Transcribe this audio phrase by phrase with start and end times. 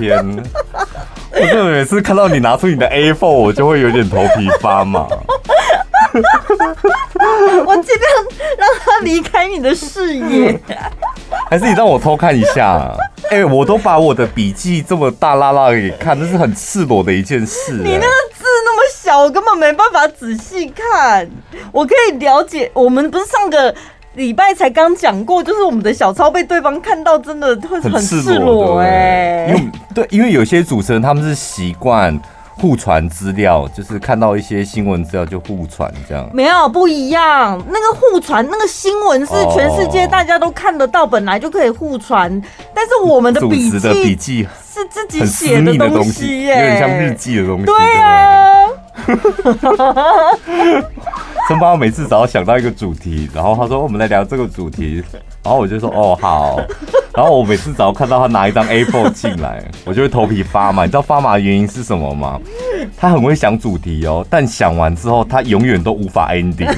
[0.00, 0.42] 天！
[1.32, 5.06] 我真的每次看到你拿出你的 A4，我就会有点头皮发麻。
[7.66, 8.10] 我尽量
[8.58, 10.58] 让他离开你的视野，
[11.48, 12.92] 还是你让我偷看一下？
[13.30, 17.82] 哎、欸，我都把我的笔记这么大拉拉给看，这是很赤裸的一件事、欸。
[17.84, 21.30] 你那个字那么小，我根本没办法仔细看。
[21.70, 23.72] 我可以了解，我们不是上个
[24.14, 29.48] 礼拜才刚讲过，就是我们的小抄被对方看到，真的会很赤裸哎、欸。
[29.48, 32.18] 因为对，因为有些主持人他们是习惯。
[32.60, 36.28] 互传资料，就是看到一些新闻资料就互传这样。
[36.30, 42.30] 没有不一样，那个互传那个新闻是全世界大家都看得到，本来就可以互传。
[42.74, 43.70] 但是我们的笔
[44.14, 47.64] 记是自己写的东西耶，有点像日记的东西。
[47.64, 48.68] 对啊。
[51.48, 55.02] 陈宝每次只要想到一个主题，然后他说我们来聊这个主题，
[55.42, 56.60] 然后我就说哦好。
[57.12, 60.84] 然后我每次只要看到他拿一张 A4 进来，我就会头皮发麻。
[60.84, 62.40] 你知道发麻的原因是什么吗？
[62.96, 66.72] 他很会想主题哦，但想完之后他永远都无法 ending。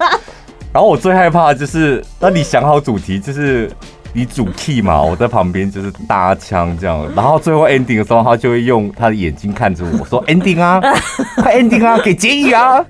[0.72, 3.70] 然后我最害怕的就是，当你想好主题，就是
[4.16, 10.80] 你主 key 嘛，我在旁边就是搭腔这样，然后最后 ending 的时候，他就会用他的眼睛看着我说 ending 啊，
[11.36, 12.82] 快 ending 啊，给结语啊。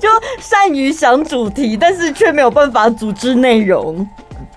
[0.00, 0.08] 就
[0.40, 4.04] 善于想主题，但是却没有办法组织内容。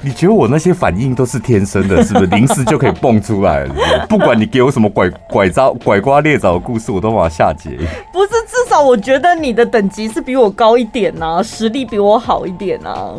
[0.02, 2.26] 你觉得我那些反应都是天生的，是不是？
[2.28, 4.06] 临时就可以蹦出来是不是？
[4.08, 7.72] 不管你给我什么拐拐招、拐瓜裂枣的故事，我都把它下结。
[8.14, 13.14] 不是，至少我觉得你的等级是比我高一点啊，实力比我好一点啊。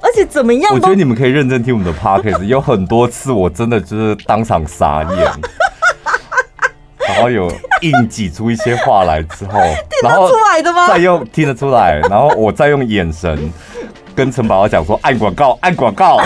[0.00, 0.72] 而且怎么样？
[0.74, 5.30] 我觉得你们可以认真听我们的 podcast，有很多次我真的就是当场傻眼。
[7.06, 7.50] 然后有
[7.82, 9.60] 硬挤出一些话来之后，
[9.90, 10.88] 听得出来的吗？
[10.88, 13.38] 再用听得出来，然后我再用眼神
[14.14, 16.18] 跟陈宝宝讲说：“按广告，按广告。”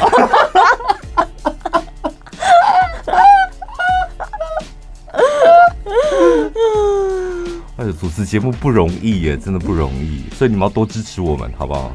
[7.76, 11.91] 而且主持节目不容易耶，真的不容易，所以你们要多支持我们，好不好？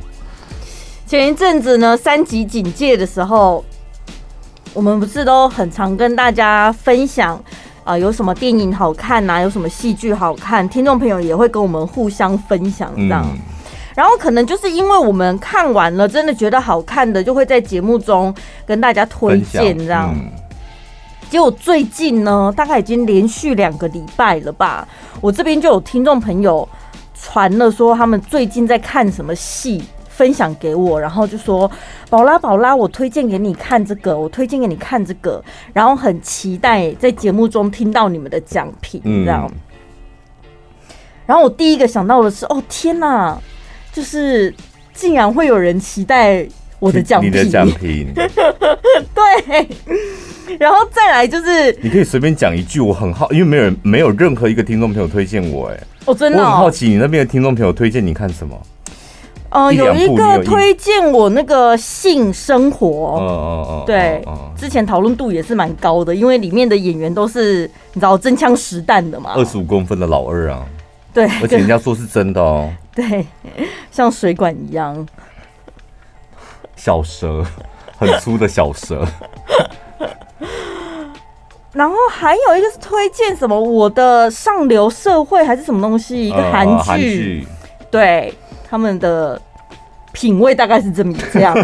[1.06, 3.64] 前一阵子呢，三级警戒的时候，
[4.74, 7.36] 我们不是都很常跟大家分享。
[7.84, 9.42] 啊、呃，有什么电影好看呐、啊？
[9.42, 10.68] 有什么戏剧好看？
[10.70, 13.28] 听众朋友也会跟我们互相分享这样。
[13.30, 13.38] 嗯、
[13.96, 18.34] 然后可能就是因为我们看完了，真的觉得好看的，就会在节目中
[18.66, 20.14] 跟大家推荐这样。
[20.16, 20.32] 嗯、
[21.30, 24.88] 结果最近呢，大概已经连续两个礼拜了吧，
[25.22, 26.68] 我这边就有听众朋友
[27.14, 29.84] 传了说他们最近在看什么戏。
[30.16, 31.70] 分享给我，然后就说
[32.08, 35.44] ：“宝拉，宝拉，我推荐给你看这个，我推荐给你看这个，
[35.74, 39.50] 然后很期待在节目中听到你们的讲评，这样。
[39.52, 39.58] 嗯”
[41.26, 43.36] 然后我第一个想到的是：“哦，天哪！
[43.94, 44.54] 就是
[44.94, 46.46] 竟然会有人期待
[46.80, 48.12] 我的奖品，你的奖品，
[49.16, 49.68] 对。
[50.60, 58.60] 然后再来就是，你可以随便讲一句，我很好，因为没有人，没有任何一个听众朋友推荐我，哎，我真的、哦、我很好奇，你那边的听众朋友推荐你看什么？”
[59.50, 64.22] 呃，有一个推荐我那个性生活，嗯嗯嗯，对，
[64.58, 70.66] 之前讨论度也是蛮高的，因为里面的演员都是你知道真枪实弹的嘛，二十五公分的老二啊，
[71.14, 73.26] 对，而且人家说是真的哦， 对，
[73.92, 75.06] 像水管一样，
[76.76, 77.44] 小蛇，
[77.98, 79.06] 很粗的小蛇，
[81.72, 86.68] 然后还有一个是推荐什么我的上流社会还是什么东西，一个韩
[87.00, 87.48] 剧，
[87.92, 88.34] 对。
[88.70, 89.40] 他们的
[90.14, 91.54] 品味大概是这么这样，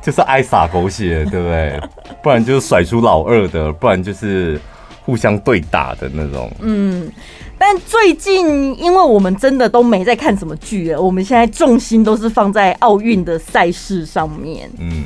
[0.00, 1.78] 就是爱撒狗血，对不对？
[2.22, 4.58] 不然就是甩出老二的，不然就是
[5.04, 6.50] 互相对打的那种。
[6.60, 7.10] 嗯，
[7.58, 14.70] 但最近因为我们真的都没在看什么剧了，我们现在重心都是放在奥运的赛事上面。
[14.78, 15.04] 嗯，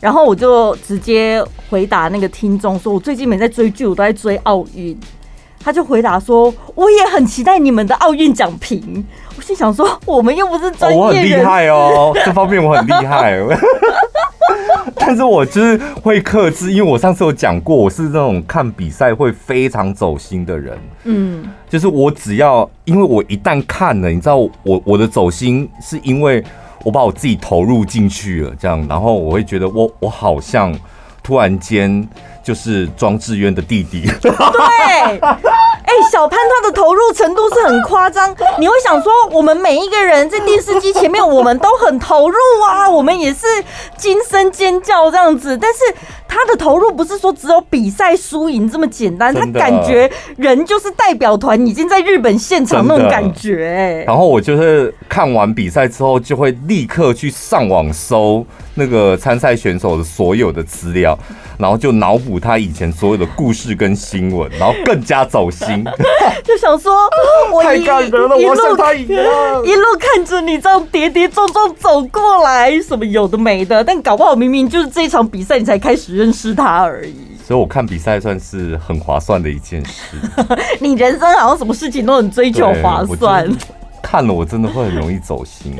[0.00, 4.98] 然后我就直接回答那个听众说，我最近没在追剧，我都在追奥运。
[5.64, 9.06] 他就回答说：“我也很期待你们的奥运奖评。”
[9.38, 13.38] 我心想说：“我们又不是专业人、哦，我很厉害哦，这方面我很厉害。
[15.04, 20.78] 但是我就是会克制，因为我上次有讲过，我是那种看比赛会非常走心的人。
[21.04, 26.42] 嗯，就是我只要，因为我一旦看了，你知道我，我的走心是因为
[26.84, 30.72] 我把我自己投入进去了，这样，然后我会觉得我我好像
[31.22, 32.08] 突然间。”
[32.42, 34.10] 就是庄志渊的弟弟。
[34.20, 38.34] 对，哎、欸，小潘他的投入程度是很夸张。
[38.58, 42.36] 你会想说，我们每一个人在电视机前面，我们都很投入
[42.66, 43.46] 啊，我们也是
[43.96, 45.56] 惊声尖叫这样子。
[45.56, 45.80] 但是
[46.26, 54.04] 他的投入不是说只有比赛输赢这么简单，他感觉人就是代表团已经在日本现场那种感觉、欸。
[54.06, 58.44] 然后我就是看完比赛之后，就会立刻去上网搜
[58.74, 61.18] 那个参赛选手的所有的资料，
[61.58, 65.84] 然后就脑补他以前所有的故事跟新闻，然后更加走心，
[66.44, 66.92] 就想说，
[67.52, 69.24] 我太感人了，我像他一样，
[69.64, 77.14] 一路看着你这样跌跌撞撞走过来，什么有的没的，但搞不好明明就是这一场比赛你才开始认识他而已。
[77.44, 80.16] 所以我看比赛算是很划算的一件事。
[80.78, 83.50] 你人生好像什么事情都很追求划算。
[84.00, 85.74] 看了我真的会很容易走心，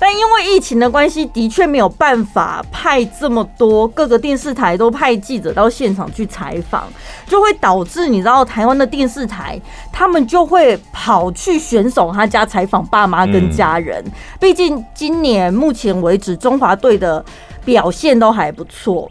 [0.00, 6.84] 但因为疫情的关系，的确没有办法派这么多各个电视台都派记者到现场去采访，
[7.26, 9.60] 就会导致你知道台湾的电视台
[9.92, 14.02] 他们就会跑去选手他家采访爸妈跟家人。
[14.40, 17.22] 毕竟今年目前为止中华队的
[17.64, 19.10] 表现都还不错。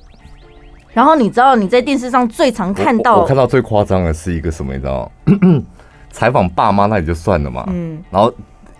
[0.91, 4.73] 然后你知道你在电视上最常看到，我看到最夸张的是一个什么？
[4.73, 5.11] 你知道？
[6.11, 8.33] 采访爸妈那也就算了嘛，嗯，然后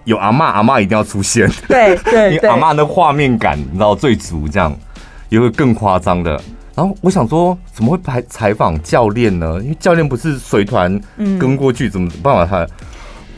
[0.05, 4.75] 有阿嬷，阿嬷一定要出现，对对， 对，因为阿嬷的画面感你知道最足，这样
[5.29, 6.39] 也会更夸张的。
[6.75, 9.59] 然后我想说，怎么会采采访教练呢？
[9.61, 10.99] 因为教练不是随团
[11.37, 12.67] 跟过去，怎么办法他？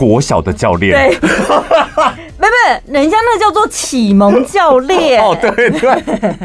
[0.02, 5.24] 国小的教练，对，不不，人家那叫做启蒙教练。
[5.24, 5.80] 哦，对对，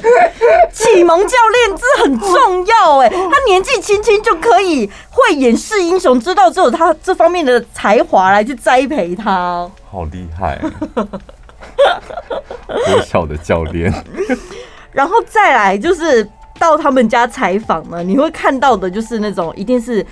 [0.70, 10.60] 启蒙教练这很重要哎，他年纪轻轻就可以会演示英雄，知道只有他这方面的才华来去栽培他，好厉害。
[12.68, 13.90] 国小的教练，
[14.92, 20.04] 然后再来就是到他们家采访呢，你会看到的就是那种一定是。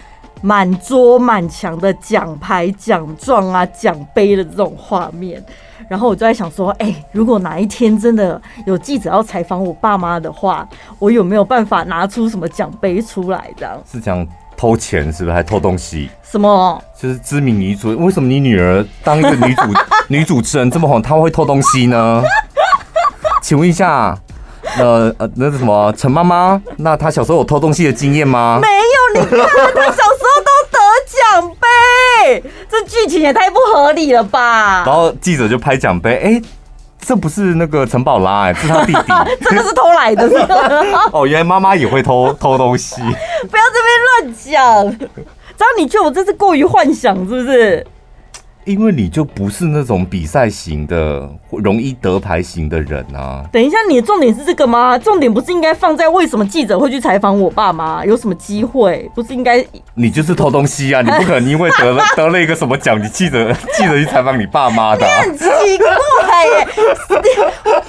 [0.44, 5.42] 满桌满墙的奖牌、奖状啊、奖杯的这种画面，
[5.88, 10.68] 然后我就在想说，哎、欸，如果哪一天真的有记者要采访我爸妈的话，
[10.98, 13.50] 我有没有办法拿出什么奖杯出来？
[13.56, 15.34] 这样是讲偷钱是不是？
[15.34, 16.10] 还偷东西？
[16.22, 16.84] 什么？
[17.00, 19.62] 就是知名女主，为什么你女儿当一个女主
[20.08, 22.22] 女主持人这么红，她会偷东西呢？
[23.40, 24.14] 请问一下，
[24.76, 26.60] 呃呃，那是什么陈妈妈？
[26.76, 28.58] 那她小时候有偷东西的经验吗？
[28.60, 29.38] 没有，你看
[29.74, 30.13] 她小时候。
[31.32, 34.84] 奖杯，这剧情也太不合理了吧！
[34.86, 36.42] 然后记者就拍奖杯，哎，
[37.00, 40.38] 这不是那个陈宝拉，哎，是他弟弟， 这个是偷来的，是
[40.92, 41.00] 吗？
[41.12, 42.96] 哦，原来妈妈也会偷偷东西，
[43.50, 44.98] 不要这边乱讲，
[45.56, 47.86] 只要你觉得我这是过于幻想，是不是？
[48.64, 53.44] 因为你就不是那种比赛型的、容易得牌型的人啊。
[53.52, 54.98] 等一下，你的重点是这个吗？
[54.98, 58.04] 重点不是应该放在为什么记者会去采访我爸妈？
[58.04, 59.10] 有什么机会？
[59.14, 59.64] 不是应该？
[59.94, 61.00] 你就是偷东西啊！
[61.04, 65.24] 你不可能因为得了 得了一个什么奖，你记者 记者去采访你爸妈的、啊？
[65.24, 65.44] 你很奇
[65.78, 66.66] 怪耶！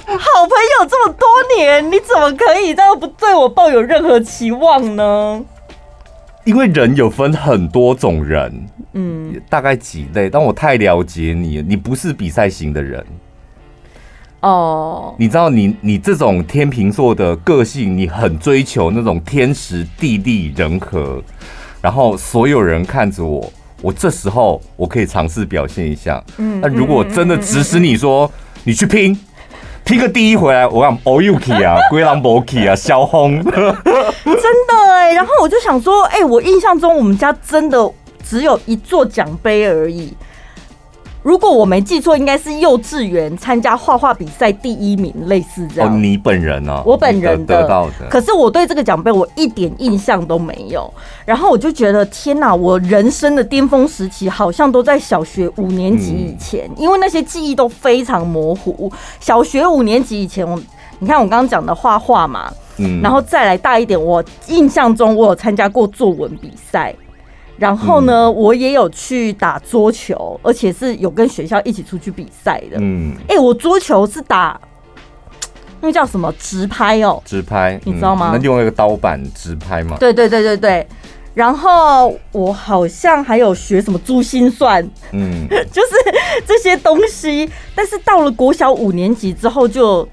[0.06, 0.50] 好朋
[0.80, 1.26] 友这么多
[1.56, 5.42] 年，你怎么可以这样不对我抱有任何期望呢？
[6.46, 10.30] 因为人有分很多种人，嗯，大概几类。
[10.30, 13.04] 但我太了解你了，你不是比赛型的人
[14.40, 15.12] 哦。
[15.18, 21.20] 你知道你，你你这种天秤座的个性，你很追求那种天时地利人和，
[21.82, 23.52] 然后所有人看着我，
[23.82, 26.22] 我这时候我可以尝试表现一下。
[26.38, 28.30] 嗯，那如果真的指使你说
[28.62, 29.18] 你去拼。
[29.84, 34.74] 拼个第一回来，我讲欧尤奇啊，龟狼博奇啊，小红， 真的
[35.06, 35.12] 哎。
[35.14, 37.90] 然后我就想说，哎，我印象中我们家真的
[38.24, 40.12] 只有一座奖杯而已。
[41.22, 45.92] 如果我没记错，应该是幼稚园参加画画比赛第一名，类似这样。
[45.92, 46.80] 哦，你本人呢？
[46.86, 48.06] 我本人得到的。
[48.08, 50.88] 可是我对这个奖杯我一点印象都没有。
[51.24, 52.54] 然后我就觉得，天哪！
[52.54, 58.92] 我人生的巅峰时期好像都在小学五年级以前，因为那些记忆都非常模糊。
[59.18, 60.56] 小学五年级以前，我
[61.00, 66.94] 你看我刚刚讲的画画嘛，嗯，然后再来大一点，我印象中我有参加过作文比赛。
[67.58, 72.76] 然后呢，嗯、我也有去打桌球，而且是有跟学校一起出去比赛的。
[72.78, 74.60] 嗯，哎、欸，我桌球是打
[75.80, 78.30] 那个叫什么直拍哦，直拍，你知道吗？
[78.34, 79.96] 那用那个刀板直拍吗？
[79.98, 80.86] 对对对对对。
[81.32, 85.94] 然后我好像还有学什么珠心算，嗯， 就是
[86.46, 87.48] 这些东西。
[87.74, 90.06] 但是到了国小五年级之后，就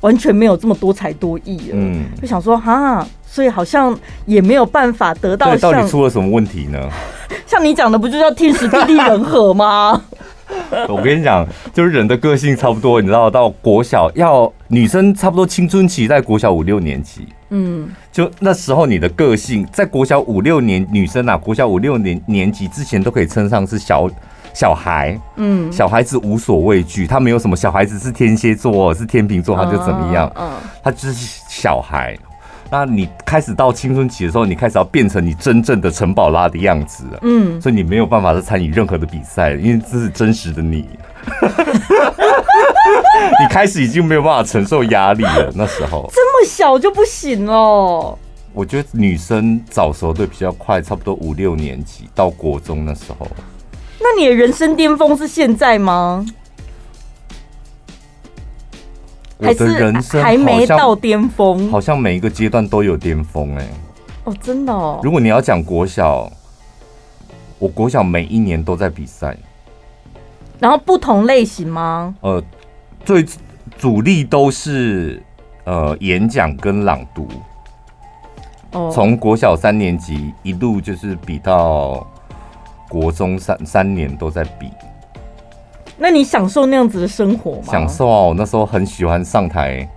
[0.00, 1.74] 完全没有这么多才多艺了。
[1.74, 3.06] 嗯，就想说哈。
[3.30, 5.54] 所以好像也没有办法得到。
[5.58, 6.88] 到底出了什么问题呢？
[7.46, 10.02] 像你讲的，不就叫天时地利人和吗？
[10.88, 13.02] 我跟你讲，就是人的个性差不多。
[13.02, 24.08] 你知道，到国小要女生差不多青春期在国小五六年级，嗯，就那时候你的个性，在国小五六年女生啊，国小五六年年级之前都可以称上是小
[24.54, 30.50] 小孩，嗯，小孩子无所畏惧，他没有什么小孩子是天蝎座是天秤座他就怎么样，嗯，
[30.82, 31.14] 他就是
[31.48, 32.16] 小孩。
[32.70, 40.86] 那你开始到青春期的时候，你开始要变成你真正的陈宝拉的样子了，嗯，所以你没有办法再参与任何的比赛，因为这是真实的你。
[43.40, 45.52] 你开始已经没有办法承受压力了。
[45.54, 48.18] 那时候这么小就不行哦。
[48.52, 53.26] 我觉得女生早熟对比较快，差不多五六年级到国中那时候。
[54.00, 56.24] 那你的人生巅峰是现在吗？
[59.38, 63.68] 我的人生还没到巅峰，好像每一个阶段都有巅峰哎。
[64.24, 65.00] 哦，真的哦。
[65.02, 66.28] 如果你要讲国小，
[67.58, 69.36] 我国小每一年都在比赛。
[70.58, 72.14] 然后不同类型吗？
[72.20, 72.42] 呃，
[73.04, 73.24] 最
[73.78, 75.22] 主力都是
[75.62, 77.28] 呃演讲跟朗读。
[78.72, 78.90] 哦。
[78.92, 82.04] 从国小三年级一路就是比到
[82.88, 84.70] 国中三三年都在比。
[85.96, 87.64] 那你享受那样子的生活吗？
[87.66, 88.20] 享受啊！
[88.20, 89.88] 我那时候很喜欢上台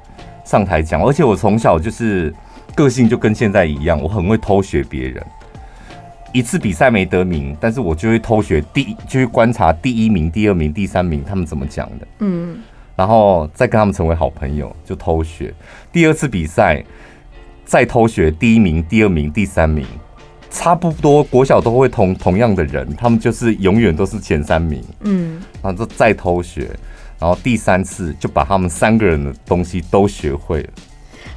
[0.43, 2.33] 上台讲，而且我从小就是
[2.73, 5.23] 个性就跟现在一样，我很会偷学别人。
[6.33, 12.57] 一次比赛没得名，但是我就会偷学第一，就去观察第一名、第二名、第三名他们怎么讲的，嗯，
[12.95, 15.53] 然后再跟他们成为好朋友，就偷学。
[15.91, 16.83] 第二次比赛
[17.63, 19.85] 再偷学第一名、第二名、第三名。
[20.51, 24.83] 差不多，国小都会同同样的人，他们就是永远都是前三名。
[24.99, 26.69] 嗯，然后就再偷学，
[27.17, 30.69] 然后第三次就把他们三个人的东西都学会了。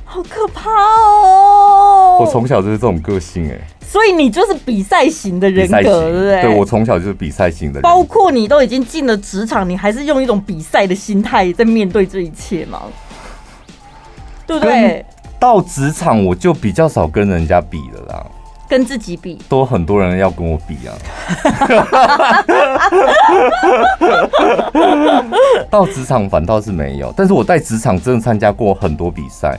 [0.05, 2.19] 好可怕哦！
[2.21, 6.43] 我从小就是这种个性哎、欸，所以你就是比赛型的人格，对不对？
[6.43, 12.83] 对，我从小就是比赛型的人，包括你都已经进了职场，你还是用一种比赛的心态在面对这一切吗？
[14.47, 15.05] 对不对？
[15.41, 18.27] 到职场我就比较少跟人家比了啦。
[18.69, 20.95] 跟自己比，都很多人要跟我比啊。
[25.71, 29.59] 到职场反倒是没有，但是我在职场真的参加过很多比赛。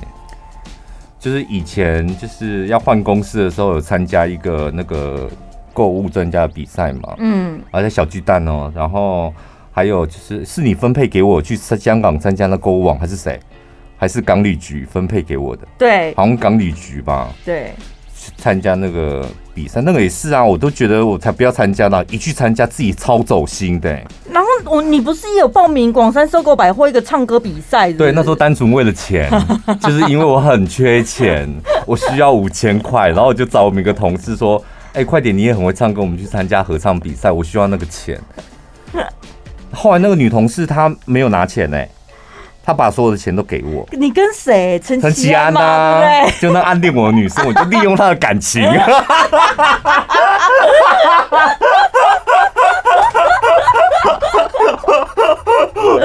[1.20, 5.28] 就是以前就是要换公司的时候，有参加一个那个
[5.74, 7.16] 购物专家的比赛嘛。
[7.18, 9.34] 嗯，而且小巨蛋哦，然后
[9.72, 13.40] 还有就是是你分配给我去香港参加那购物网，还是谁？
[13.98, 15.66] 还是港旅局分配给我的？
[15.78, 17.30] 对，好像港旅局吧。
[17.44, 17.74] 对。
[18.38, 24.06] 参加那个比赛，那个也是啊，我都觉得我才不要参加呢，一去参加自己超走心的、欸。
[24.32, 27.92] 然后我你不是也有报名广山收购百货一个唱歌比赛？
[27.94, 29.30] 对，那时候单纯为了钱，
[29.82, 31.50] 就是因为我很缺钱，
[31.86, 34.62] 我需要五千块，然后我就找我们一个同事说
[34.94, 38.20] ：“哎、欸，快点，你也很会唱歌，我们去参加合唱比赛，我需要那个钱。”
[39.72, 41.90] 后来那个女同事她没有拿钱呢、欸。
[42.66, 43.88] 他把所有的钱都给我。
[43.92, 44.80] 你跟谁？
[44.80, 48.64] 陈陈綺安呐，对，就那暗恋我的女生，我就利用她的感情。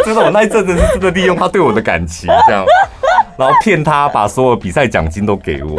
[0.04, 2.64] 真的，我那一阵子是真的利用他对我的感情，这样，
[3.36, 5.76] 然后骗他把所有比赛奖金都给我。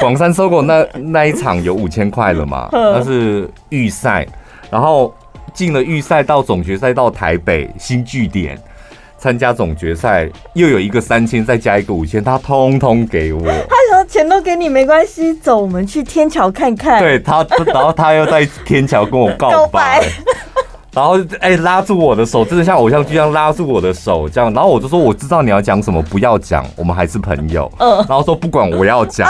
[0.00, 2.68] 广山收购那那一场有五千块了嘛？
[2.72, 4.26] 那是预赛，
[4.70, 5.14] 然后
[5.52, 8.58] 进了预赛到总决赛到台北新据点。
[9.18, 13.42] 参加总决赛又有一个三千，再加一个五千，他通通给我。
[13.42, 17.00] 他说钱都给你没关系，走，我们去天桥看看。
[17.00, 20.08] 对他，然后他又在天桥跟我告白， 告白
[20.94, 24.52] 然后哎、欸、拉住我的手，真的像偶像剧一样拉住我的手这样。
[24.52, 27.70] 然后我就说我知道你要讲什么，不要讲，我们还是朋友。
[27.78, 27.96] 嗯。
[28.08, 29.28] 然后说不管我要讲，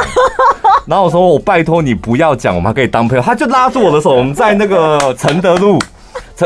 [0.87, 3.23] 然后我说我拜托你不要讲，我们还可以当朋友。
[3.23, 5.78] 他就拉住我的手，我们在那个承德路。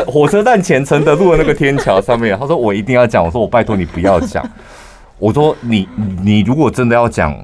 [0.07, 4.43] 火车站前承德路的那个天桥上面，他说我一定要讲，我说我拜托你不要讲，
[5.19, 5.87] 我说你
[6.23, 7.35] 你如果真的要讲，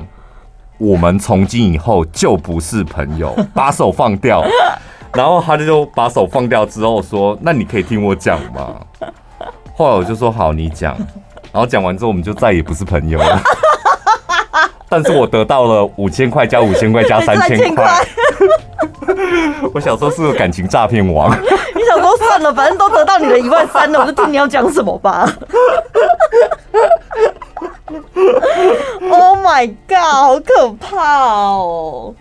[0.78, 4.44] 我们从今以后就不是朋友，把手放掉。
[5.12, 8.76] 然后他就把手放掉之后说，那你可以听我讲吗？
[9.74, 10.96] 后来我就说好，你讲。
[11.52, 13.42] 然后讲完之后，我们就再也不是朋友了。
[14.88, 17.92] 但是我得到了五千块加五千块加三千块。
[19.74, 21.36] 我小时候是个感情诈骗王。
[22.30, 25.28] 算了，反正都得到你的一万三了，我就听你要讲什么吧。
[29.02, 32.14] Oh my god，好可怕哦！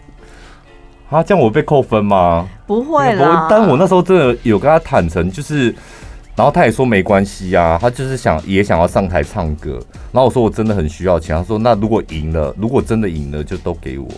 [1.11, 2.49] 啊，这样我被扣分吗？
[2.67, 3.47] 不会啦。
[3.51, 5.75] 但我那时候真的有跟他坦诚，就是，
[6.35, 9.79] 然后他也说没关系啊，他就是想也想要上台唱歌。
[10.11, 14.09] 然后我说我真的很需要钱，他说那如果赢了，如果真的赢了，就都给我。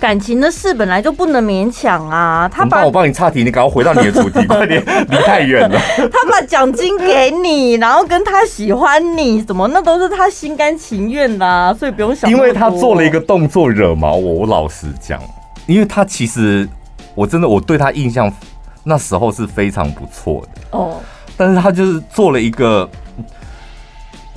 [0.00, 2.48] 感情的事本来就不能勉强啊。
[2.48, 5.78] 他把我帮你岔题，你赶快回到你的主题， 快点，离太远了。
[5.96, 12.30] 他把奖金给你，然后跟他喜欢你，怎么那都是他心甘情愿的啊，所以不用想。
[12.30, 15.20] 因为他做了一个动作惹毛我，我老实讲，
[15.66, 16.68] 因为他其实
[17.14, 18.32] 我真的我对他印象
[18.84, 20.96] 那时候是非常不错的哦，
[21.36, 22.88] 但是他就是做了一个。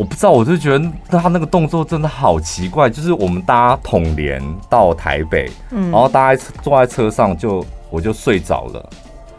[0.01, 2.89] 我不知道，我就觉得他那个动作真的好奇怪。
[2.89, 8.89] 就是我们搭统联到台北，然后大家坐在车上就我就睡着了，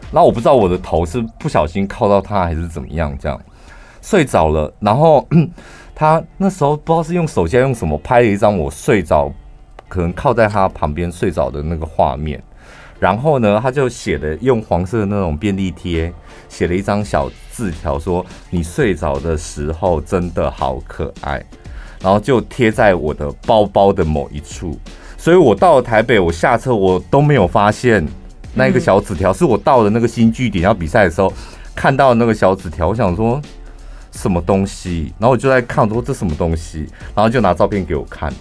[0.09, 3.37] 然后我不知道我的头是不小心靠到他还是怎么样，这样
[4.01, 4.73] 睡着了。
[4.79, 5.27] 然后
[5.93, 9.29] 他那时候不知道是用手机用什么拍了一张我睡着，
[9.89, 12.41] 可能靠在他旁边睡着的那个画面。
[13.01, 16.13] 然后呢，他就写了用黄色的那种便利贴，
[16.47, 21.43] 写了一张小字条，说你睡着的时候真的好可爱，
[22.01, 24.75] 然后就贴在我的包包的某一处。
[25.15, 28.03] 所以我到了台北，我下车我都没有发现
[28.55, 31.31] 那个小纸条，是我到了那个新据点要比赛的时候
[31.75, 32.87] 看到那个小纸条。
[32.87, 33.39] 我想说
[34.11, 38.33] 什么东西，然后我就在看，我说这什么东西，然后就拿照片给我看，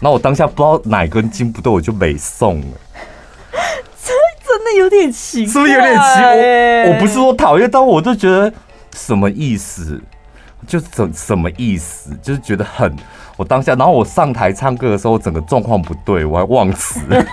[0.00, 2.66] 然后我当下不知道哪根筋不对，我就没送了。
[4.50, 6.90] 真的有点奇怪，是不是有点奇怪？
[6.90, 8.52] 我不是说讨厌，但我就觉得
[8.94, 10.00] 什么意思？
[10.66, 12.10] 就什什么意思？
[12.22, 12.94] 就是觉得很，
[13.40, 17.00] 我当下，然后我上台唱歌的时候，整个状况不对，我还忘词。
[17.08, 17.24] 因为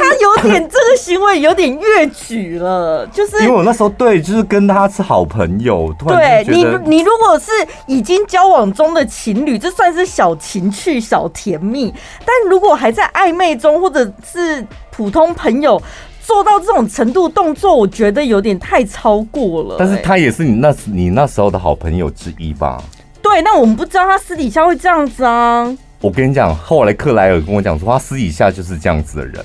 [0.00, 5.92] 他有点这个行为有点越矩了，就是因为我那时候对，就是跟他是好朋友。
[6.06, 7.50] 对你，你如果是
[7.86, 11.92] 已经交往中的情侣，这算是小情趣、小甜蜜；
[12.24, 15.82] 但如果还在暧昧中，或者是普通朋友
[16.22, 19.74] 做到这种程度动作，我觉得有点太超过了。
[19.76, 22.80] 但是他也是你那你那时候的好朋友之一吧？
[23.28, 25.76] 对，那我们不知道他私底下会这样子啊。
[26.00, 29.44] 我跟你讲，后来克莱尔跟我讲说，他私底下就是这样子的人。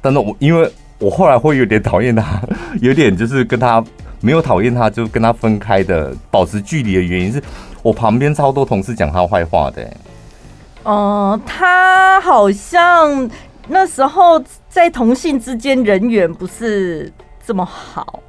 [0.00, 2.40] 但是我因为我后来会有点讨厌他，
[2.80, 3.84] 有点就是跟他
[4.20, 7.42] 没有讨厌他，就跟他分开的，保持距离的原因是
[7.82, 9.82] 我旁边超多同事讲他坏话的。
[10.84, 13.28] 哦、呃，他好像
[13.66, 17.12] 那时候在同性之间人缘不是
[17.44, 18.20] 这么好。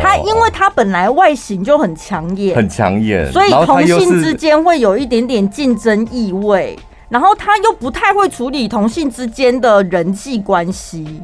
[0.00, 6.78] 他因为他本来外形就很抢眼，很抢眼，所以同性之间会有一点点竞争意味。
[7.10, 11.22] 然后他又不太会处理同性之间的人际关系，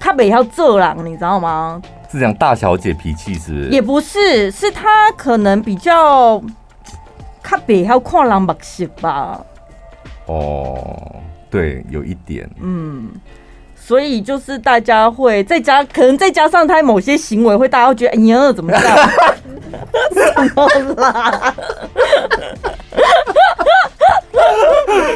[0.00, 1.80] 他比较这狼，你知道吗？
[2.10, 3.68] 是讲大小姐脾气是不是？
[3.68, 6.42] 也不是，是他可能比较，
[7.42, 9.40] 他比较看人目色吧。
[10.26, 11.16] 哦，
[11.50, 13.10] 对，有一点，嗯。
[13.86, 19.08] 所以就是大家会再加，可能再加上他某些行为，会大家会觉得，哎呀，怎么这样？
[20.74, 21.54] 怎么啦？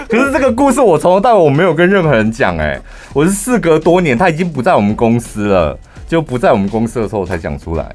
[0.08, 2.80] 可是这个故事我从头到尾我没有跟任何人讲，哎，
[3.12, 7.92] 我是事隔多年，他已经不在我们公司了，就不在我们公司的时候才讲出来。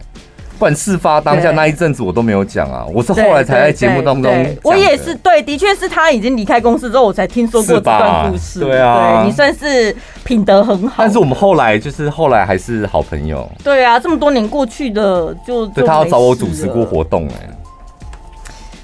[0.55, 4.55] 不管事发当下那一阵子我都没有讲啊，我是后来才在节目当中。
[4.63, 8.61] 我也是，对，的确是他已经离开公司之后，我才听说过这段故事。
[8.61, 10.95] 对啊，对，你算是品德很好。
[10.99, 13.47] 但是我们后来就是后来还是好朋友。
[13.63, 17.49] 对啊，这么多年过去的就，对，他要找我主持过活动哎。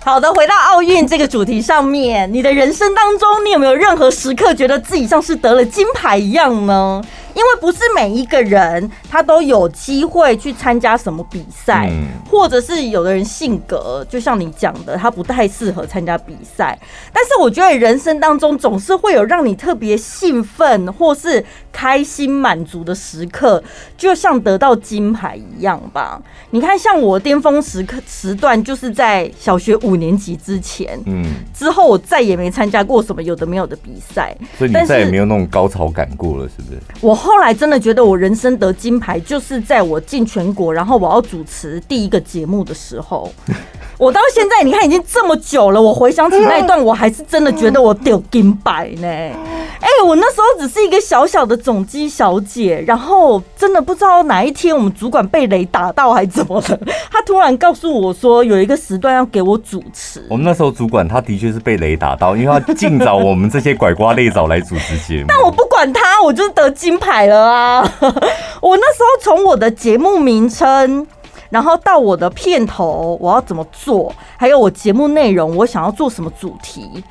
[0.03, 7.01] 好的，回到奥运这个主题上面，你的人生当中，你有没有任何时刻觉得自己像是得了金牌一样呢？
[7.33, 11.91] 因为不是每一个人他都有机会去参加什么比赛，
[12.29, 16.77] 或者是有的人性格就像你讲的，他不太适合参加比赛。
[17.13, 23.63] 但是我觉得人生当中总是会有让你特别兴奋或是开心满足的时刻，
[23.97, 26.21] 就像得到金牌一样吧。
[26.49, 36.77] 你看，像我巅峰时刻时段就是在小学五年级之前，嗯，之后我再也没参加过什么有的没有的比赛，所以你再也没有那种高潮感过了，是不是？
[36.99, 37.21] 我。
[37.21, 43.31] 后来真的觉得我人生得金牌，就是在我进全国，然后我要主持第一个节目的时候。
[43.99, 49.07] 我到现在你看已经这么久了，我回想起那一段，我还是真的觉得我得金牌呢。
[49.07, 56.79] 哎，我那时候只是一个小小的总机小姐，然后真的不知道哪一天我们主管被雷打到还怎么了，
[57.11, 60.25] 他突然告诉我说有一个时段要给我主持。
[60.29, 65.25] 我们那时候主管他的确是被雷打到，因为他尽早我们这些拐瓜裂枣来主持节目。
[65.27, 67.81] 但我不管他，我就是得金牌了啊！
[68.61, 71.05] 我那时候从我的节目名称。
[71.49, 74.15] 然后到我的片头，我要怎么做？
[74.37, 77.03] 还有我节目内容，我想要做什么主题？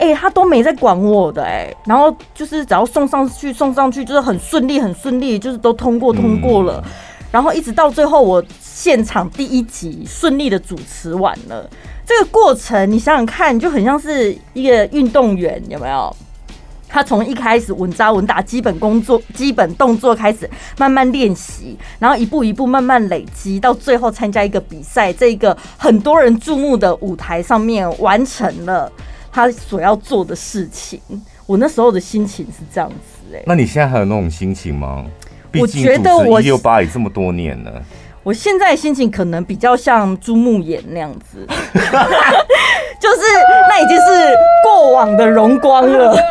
[0.00, 1.76] 哎、欸，他都没在管我的哎、欸。
[1.84, 6.82] 然后就是只要送上去，送上去就是很顺利，很顺利，就是都通过，通过了。
[6.84, 6.90] 嗯、
[7.30, 11.68] 然后一直到最后，我现场第一集顺利的主持完了。
[12.06, 16.16] 这个过程，你想想看，就很像是一个运动员，有没有？
[16.88, 28.90] 他从一开始稳扎稳打，基本工作、基本动作开始慢慢练习，然后一步一步慢慢累积，到最后参加一个比赛，这个很多人注目的舞台上面完成了
[29.32, 31.00] 他所要做的事情。
[31.46, 35.04] 我那时候的心情是这样子哎、欸，那你现在还有那种心情吗？
[35.54, 37.82] 我觉得我一六八也这么多年了，
[38.22, 41.44] 我现在心情可能比较像朱木炎那样子，
[43.00, 43.20] 就是
[43.68, 46.16] 那已经是过往的荣光了。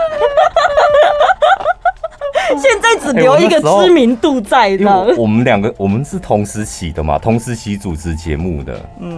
[2.62, 5.01] 现在只留一个知名度在那。
[5.01, 8.79] 欸、我，我们两个我们是同时期的嘛，同时期主持节目的。
[9.01, 9.17] 嗯，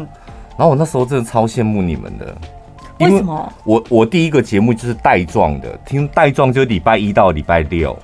[0.57, 2.35] 然后我那时候真的超羡慕你们的。
[3.05, 3.53] 为什么？
[3.63, 7.97] 我我第一个节目就是带状的，听带状就是礼拜一到礼拜六，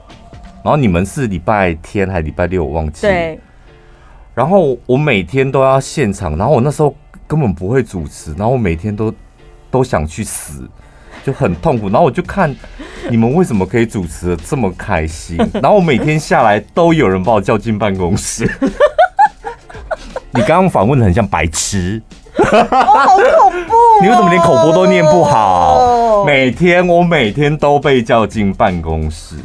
[0.63, 2.63] 然后你们是礼拜天还是礼拜六？
[2.63, 3.01] 我忘记。
[3.01, 3.39] 对。
[4.33, 9.13] 然后我每天都要现场，然后我那时候根本不会主持，然后我每天都
[9.71, 10.67] 都想去死。
[11.25, 12.55] 就很痛苦，然后我就看
[13.10, 18.49] 你们为什么可以主持的这么开心， 然后我每天下来都有人把我叫进办公室。
[20.31, 22.01] 你刚刚访问的很像白痴，
[22.38, 23.73] 哦，好恐怖！
[24.01, 26.23] 你为什么连口播都念不好？
[26.25, 29.36] 每天我每天都被叫进办公室，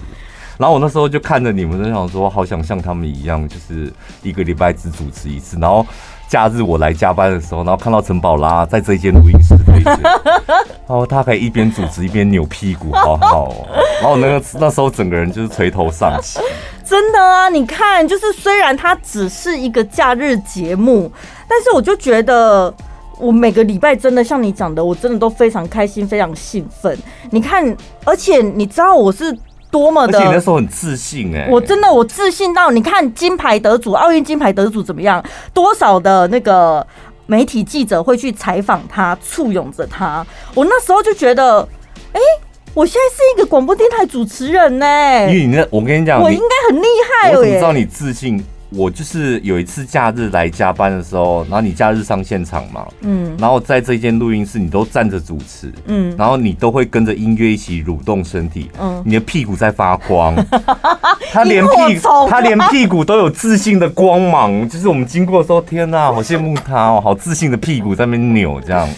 [0.59, 5.87] 然后我那时候就看着你们，就想说，好想像他们一样，就是一个礼拜只主持一次，然后。
[6.29, 10.01] 假日我来加班的时候，然后看到陈宝拉在这间录音室对着，
[10.47, 13.69] 然后他可以一边主持一边扭屁股，好好哦。
[14.01, 16.41] 然后那个那时候整个人就是垂头丧气。
[16.83, 21.13] 真的啊，你看，就是虽然它只是一个假日节目，
[21.47, 22.73] 但是我就觉得
[23.23, 26.99] 我每个礼拜真的像你讲的，我真的都非常开心，非常兴奋。
[27.31, 29.35] 你看，而且你知道我是。
[29.73, 30.19] 多么的！
[30.19, 35.25] 而且那时候很自信哎、欸，我真的我自信到，你看金牌得主，奥运金牌得主怎么样？
[35.55, 36.87] 多少的那个
[37.25, 40.27] 媒体记者会去采访他，簇拥着他。
[40.55, 41.67] 我那时候就觉得，
[42.13, 42.43] 哎、欸，
[42.75, 45.29] 我现在是一个广播电台主持人呢、欸。
[45.29, 47.37] 因为你那，我跟你讲，我应该很厉害耶。
[47.39, 48.45] 我怎么知道你自信？
[48.75, 60.35] 我就是有一次假日来加班的时候，然后你假日上现场嘛，嗯，然后在这间录音室你都站着主持，嗯，然后你都会跟着音乐一起蠕动身体，嗯，你的屁股在发光，
[61.33, 68.89] 他连屁他连屁股都有自信的光芒，就是我们经过的时候，天哪，好羡慕他哦，好自信的屁股在那边扭这样。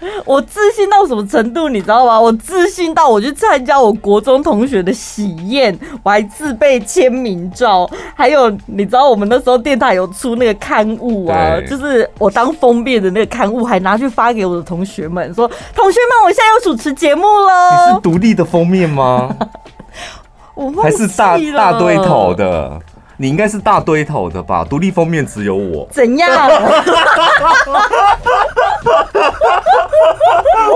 [0.24, 2.20] 我自信到什么程度，你知道吗？
[2.20, 17.88] 我自信到我去参加我国中同学的喜宴，我还自备签名照，还有你知道我们那时候电台有出那个刊物啊，就是我当封面的那个刊物，还拿去发给我的同学们，说同学们，我现在要主持节目了。
[17.88, 19.34] 你是独立的封面吗？
[20.54, 22.80] 我还是大大堆头的？
[23.20, 24.64] 你应该是大堆头的吧？
[24.64, 25.86] 独立封面只有我。
[25.90, 26.30] 怎样？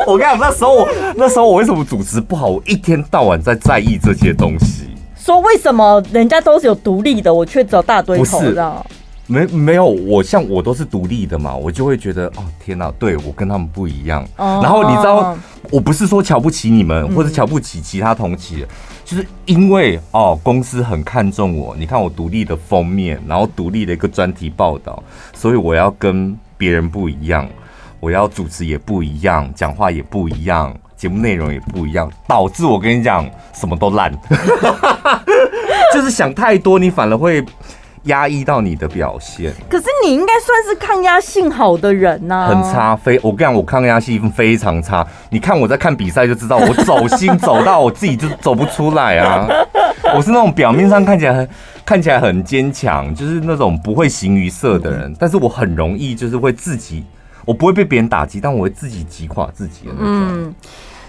[0.05, 2.49] 我跟你讲，那时候我那时候我为什么主持不好？
[2.49, 4.89] 我一天到晚在在意这些东西。
[5.17, 8.25] 说为什么人家都是有独立的，我却只有大堆头？
[8.41, 8.61] 不是，
[9.29, 14.27] 没没有，我像我都是独立的嘛，我就会觉得哦天哪，对我跟他们不一样。
[14.37, 15.39] 哦、然后你知道，
[15.71, 18.67] 我不是说瞧不起你们，或者瞧不起其他同期。
[19.13, 25.03] 就是因为哦，公司很看重我，你看我独立的封面，然后独立的一个专题报道，
[25.35, 27.47] 所以我要跟别人不一样，
[28.01, 34.11] 我要主持也不一样，讲话也不一样，节目内容也不一样，导致我跟你讲什么都烂，
[35.93, 37.45] 就是想太多，你反而会。
[38.05, 42.49] 压抑到你的表现，可是你应该算是抗压性好的人呐、啊。
[42.49, 45.07] 很差，非我跟你讲，我抗压性非常差。
[45.31, 49.47] 你看我在看比赛就知道，我走心走到我自己就走不出来啊。
[50.17, 51.49] 我是那种表面上看起来很
[51.85, 57.05] 看起来很坚强，就是那种不会形于色的人，但是我很容易就是会自己，
[57.45, 60.29] 我不会被别人打击，但我会自己击垮自己的那种。
[60.33, 60.55] 嗯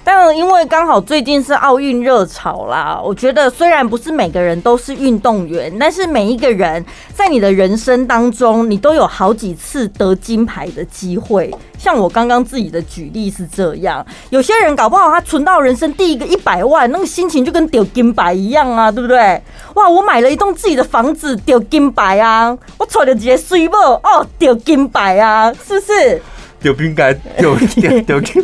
[0.06, 11.50] 但因为刚好最近是奥运热潮啦，我觉得虽然不是每个人都是运动员，但是每一个人在你的人生当中，你都有好几次得金牌的机会。
[11.78, 19.42] 像我刚刚自己的举例是这样，有些人搞不好他存到人生第一个一百万，那个心情就跟丢金牌一样啊，对不对？
[19.76, 22.58] 哇，我买了一栋自己的房子，丢金牌啊！
[22.78, 26.22] 我娶了几个水某，哦，丢金牌啊，是不是？
[26.62, 28.44] 丢金牌，丢丢丢金。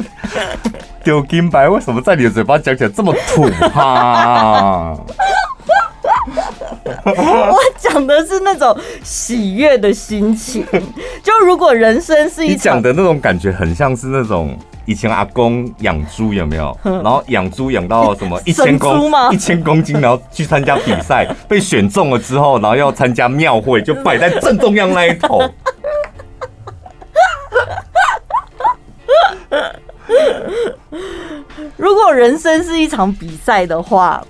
[1.03, 4.95] 丢金牌，为什么在你的嘴巴讲起来这么土哈？
[7.05, 10.65] 我讲的是那种喜悦的心情。
[11.23, 16.77] 就如果人生是一，你讲的那种感觉，很像是那种以前阿公养猪有没有？
[16.83, 25.41] 然后养猪养到什么 一千公一千公斤，然后去参加比赛，被选中了之后，然后要参加庙会，就摆在正中央那一头。
[31.77, 34.25] 如果人生是一场比赛的话，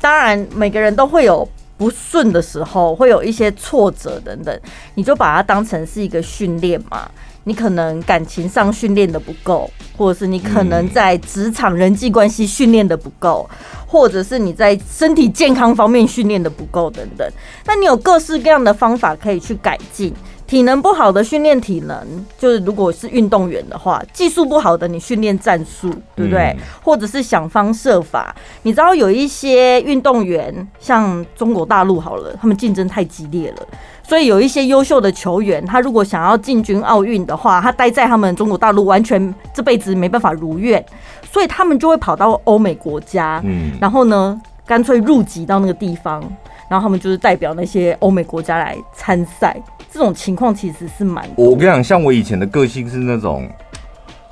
[0.00, 4.60] 当然每个人都会有不顺的时候，会有一些挫折等等，
[4.94, 7.08] 你就把它当成是一个训练嘛。
[7.44, 13.48] 你可能感情上训练的不够，或者是你可能在职场人际关系训练的不够，
[13.86, 17.26] 或者是你在身体健康方面训练的不够等等。
[17.64, 20.12] 那你有各式各样的方法可以去改进。
[20.48, 26.56] 体能不好的训练体能，就是如果是运动员的话，技术不好的你训练战术，对不对？
[26.82, 28.34] 或者是想方设法。
[28.62, 33.66] 你知道有一些运动员，像中国大陆好了，他们竞争太激烈了，
[34.02, 40.82] 所以有一些优秀的球员，他如果想要进军奥运的话，他待在他们中国大陆完全这辈子没办法如愿，
[41.30, 46.22] 所以他们就会跑到欧美国家，嗯，然后呢，干脆入籍到那个地方，
[46.70, 49.54] 然后他们就是代表那些欧美国家来参赛。
[49.92, 51.28] 这种情况其实是蛮……
[51.36, 53.48] 我跟你讲，像我以前的个性是那种，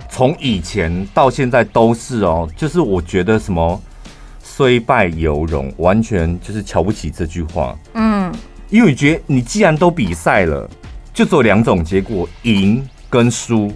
[0.08, 3.80] 从以前到现在都是哦，就是我觉得什么
[4.42, 7.76] 虽败犹荣，完全就是瞧不起这句话。
[7.94, 8.32] 嗯，
[8.70, 10.68] 因为你觉得你既然都比赛了，
[11.12, 13.72] 就只有两种结果：赢跟输，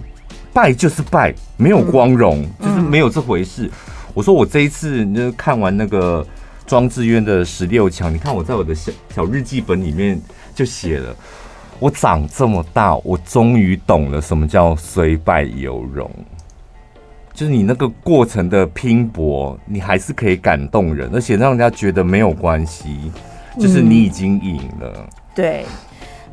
[0.53, 3.69] 败就是败，没有光荣，就是没有这回事。
[4.13, 6.25] 我说我这一次就看完那个
[6.67, 10.19] 庄智渊的十六强，你看我在我的小小日记本里面
[10.53, 11.15] 就写了。
[11.81, 16.07] 我长这么大，我终于懂了什么叫虽败犹荣，
[17.33, 23.11] 就是你那个过程的拼搏，你还是可以感动人，而且让人家觉得没有关系，
[23.57, 24.93] 就是你已经赢了。
[24.95, 25.65] 嗯，对。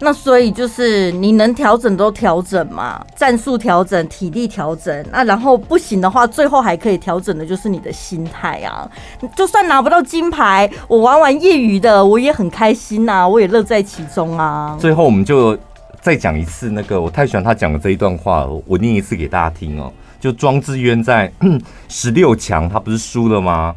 [0.01, 8.89] 那所以就是你能调整都调整嘛，战术调整、体力调整，那然后不行的话，最后还可以调整的就是你的心态啊。
[9.35, 14.77] 就算拿不到金牌，我玩玩业余的，我也很开心呐，我也乐在其中啊。
[14.81, 15.59] 最后我们就
[16.01, 19.93] 再讲一次那个，我太喜欢他讲的这一段话了，我念一次给大家听哦。
[20.21, 21.33] 就庄智渊在
[21.89, 23.75] 十六强，他不是输了吗？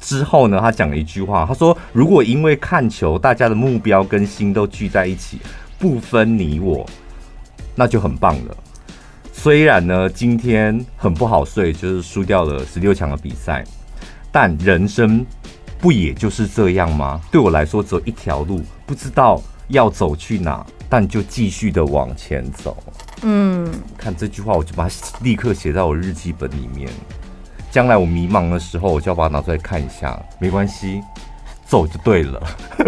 [0.00, 5.38] 之后呢，他讲了一句话，他说：“如果因为看球，大家的目标跟心都聚在一起。”
[5.78, 6.86] 不分你我，
[7.74, 8.56] 那就很棒了。
[9.32, 13.64] 虽然呢，今天很不好睡，就是输掉了十六强的比赛，
[14.32, 15.26] 但人生
[15.78, 17.20] 不也就是这样吗？
[17.30, 22.76] 对我来说，只有一条路，不知道要走去哪，但就继续的往前走。
[23.22, 26.88] 嗯，看这句话，我就把它立刻写在我日记本里面。
[27.70, 30.18] 将来我迷茫的时候，我就要把它拿出来看一下。
[30.38, 31.02] 没关系。
[31.66, 32.40] 走就对了。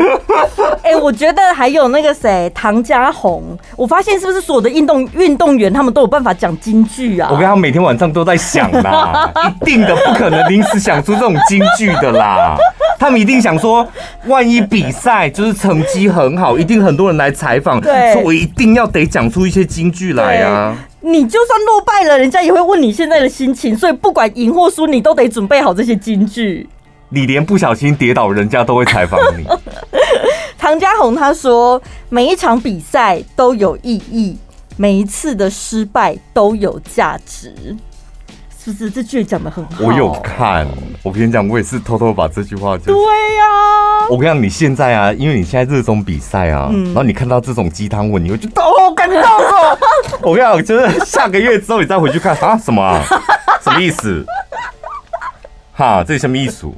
[0.83, 3.43] 哎、欸，我觉得还有那个谁，唐家红，
[3.77, 7.29] 我发现是不是所有的运动运动员他们都有办法讲京剧啊？
[7.33, 9.29] 我跟他每天晚上都在想啦，
[9.61, 12.57] 一定的不可能临时想出这种京剧的啦。
[12.99, 13.87] 他们一定想说，
[14.27, 20.77] 万一比赛就是成绩很好，一定很多人来采访，对，所以我一定要得讲出一些京剧来啊。
[21.01, 26.69] 你就算落败了，人家也会问你现在的心情，所以不管赢或输，你都得准备好这些金句。
[27.09, 29.47] 你连不小心跌倒，人家都会采访你。
[30.59, 34.37] 唐家红他说：“每一场比赛都有意义，
[34.77, 37.55] 每一次的失败都有价值。”
[38.59, 39.85] 是不是这句讲的很好？
[39.85, 40.67] 我有看，
[41.05, 42.87] 我跟你讲，我也是偷偷把这句话就。
[42.87, 42.97] 对
[43.37, 44.09] 呀、啊。
[44.11, 49.79] 我跟你讲，你现在啊，因为你现在热衷比赛啊、嗯，然后你看到这种鸡汤文，你会觉得哦，感动哦。
[50.23, 53.01] 我跟你讲，就是下个月之后你再回去看啊，什么啊？
[53.63, 54.27] 什么意思？
[55.77, 56.67] 哈，这是什么意思？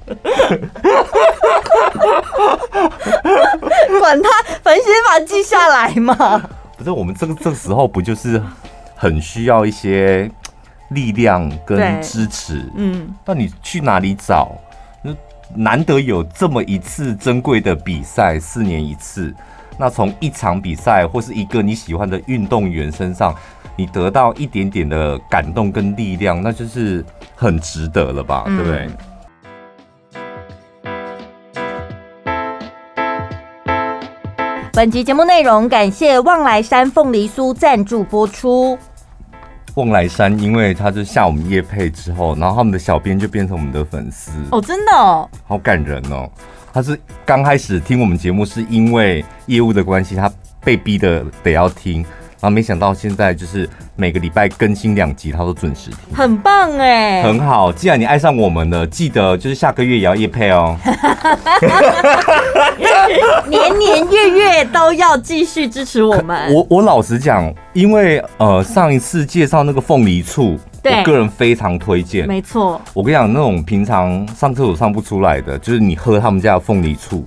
[4.01, 4.29] 管他，
[4.63, 6.15] 反正先把它记下来嘛。
[6.77, 8.43] 不是，我们这个这个时候不就是
[8.97, 10.31] 很需要一些
[10.91, 12.65] 力量跟支持？
[12.75, 14.53] 嗯，那你去哪里找？
[15.55, 19.35] 难得有这么一次珍贵的比赛，四年一次。
[19.79, 23.35] 那从一场比赛或是一个你喜欢的运动员身上，
[23.79, 27.05] 你得到一点点的感动跟力量，那就是
[27.37, 28.43] 很值得了吧？
[28.49, 28.91] 嗯、对不对？
[34.73, 38.77] 本集节目内容感谢望来山凤梨酥赞助播出。
[39.77, 46.29] 望来山，因为他就下我们业配之后，然后他们的小编就变成我们的粉丝哦，真的哦，好感人哦。
[46.73, 50.29] 他是刚开始听我们节目，是因为业务的关系，他
[50.65, 52.05] 被逼的得要听。
[52.41, 57.73] 然后没想到现在就是每个礼拜更新两集，他都准时听，很棒哎，很好。
[57.73, 60.77] 既然你爱上我们了，记得就是下个月也要夜配哦，
[63.49, 66.55] 年年月月都要继续支持我们。
[66.55, 72.81] 我我老实讲，因为呃上一次介绍那个凤梨醋，我个人非常推荐，没错。
[72.95, 77.27] 我跟你讲，那种平常上厕所上不出来的，就是你喝他们家的凤梨醋，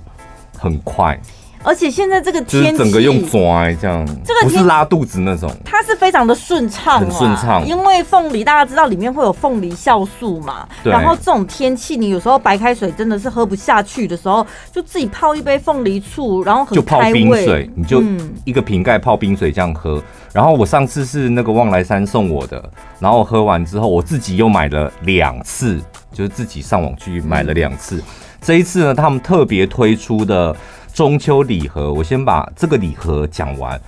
[0.58, 1.20] 很快。
[1.64, 7.66] 而且现在这个天气，就是整个用拽这样，这个不是拉肚子那种，它是非常的顺畅，很顺畅。
[7.66, 18.02] 因为凤梨大家知道里面会有凤梨酵素嘛，然后这种天气，你有时候白开水真的是喝不下去的时候，就自己泡一杯凤梨醋，然后很就泡冰水，你就
[18.44, 20.02] 一个瓶盖泡冰水这样喝。
[20.32, 22.62] 然后我上次是那个望来山送我的，
[22.98, 25.78] 然后喝完之后，我自己又买了两次，
[26.12, 28.02] 就是自己上网去买了两次。
[28.40, 30.56] 这一次呢，他们特别推出的。
[30.92, 33.80] 中秋礼盒，我先把这个礼盒讲完，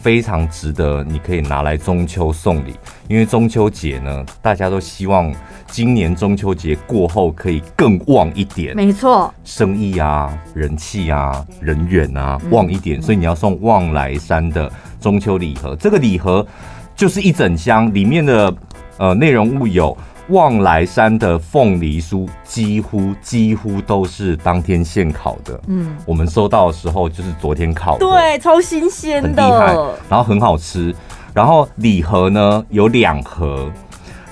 [0.00, 2.74] 非常值得，你可以拿来中秋送礼。
[3.08, 5.34] 因为中秋节呢，大家都希望
[5.66, 15.74] 今年中秋节过后可以更旺一点，没错，生意啊、人气啊、人缘啊旺一点，所以你要送旺来山的中秋礼盒。
[15.76, 16.46] 这个礼盒
[16.94, 18.54] 就是一整箱，里面的
[18.98, 19.96] 呃内容物有。
[20.28, 29.74] 旺来山的凤梨酥几乎几乎都是当天现烤的，嗯，我们收到的时候就是昨天烤的，对，超新鲜的，很厉害，
[30.08, 30.94] 然后很好吃。
[31.34, 33.68] 然后礼盒呢有两盒，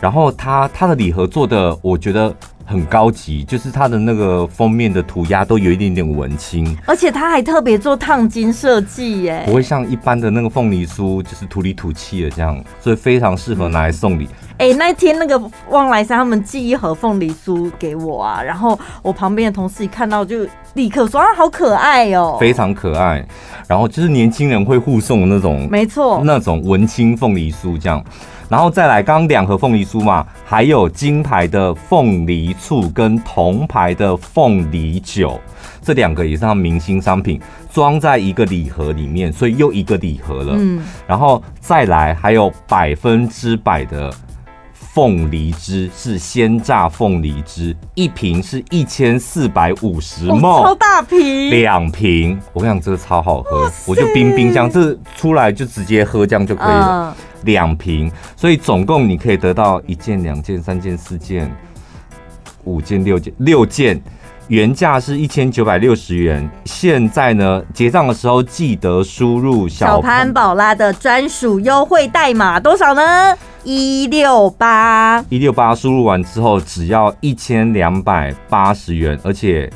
[0.00, 2.34] 然后它它的礼盒做的我觉得
[2.72, 14.26] 很高级，就是它的那个封面的涂鸦都有一点点文青，而且它还特别做烫金设计耶，不会像一般的那个凤梨酥就是土里土气的这样，所以非常适合拿来送礼。
[14.58, 23.24] 哎、欸，那天那个旺来山他们寄一盒凤梨酥给我啊，然后我旁边的同事一看到就立刻说啊，好可爱哦，非常可爱。
[23.66, 28.02] 然后就是年轻人会互送的那种，没错，那种文青凤梨酥这样。
[28.48, 35.40] 然后再来，刚刚两盒凤梨酥嘛，还有金牌的凤梨醋跟铜牌的凤梨酒，
[35.80, 37.40] 这两个也是他们明星商品，
[37.72, 40.54] 装在一个礼盒里面，所以又一个礼盒了。
[40.56, 44.12] 嗯，然后再来还有百分之百的。
[44.92, 52.38] 凤梨汁是鲜榨凤梨汁，一瓶是一千四百五十 ml，超大瓶，两瓶。
[52.52, 57.16] 我跟你讲，这个超好喝，我就冰冰箱，这出来就直接喝，这样就可以了。
[57.44, 61.50] 两、呃、瓶，所以总共你可以得到一件、两件、三件、四件、
[62.64, 63.98] 五件、六件，六件。
[64.48, 73.02] 原价是一千九百六十元，现在呢，结账的时候记得输入小潘宝拉的专属优惠代码，多少呢？
[73.64, 79.70] 一六八一六八，输入完之后只要一千两百八十元，而且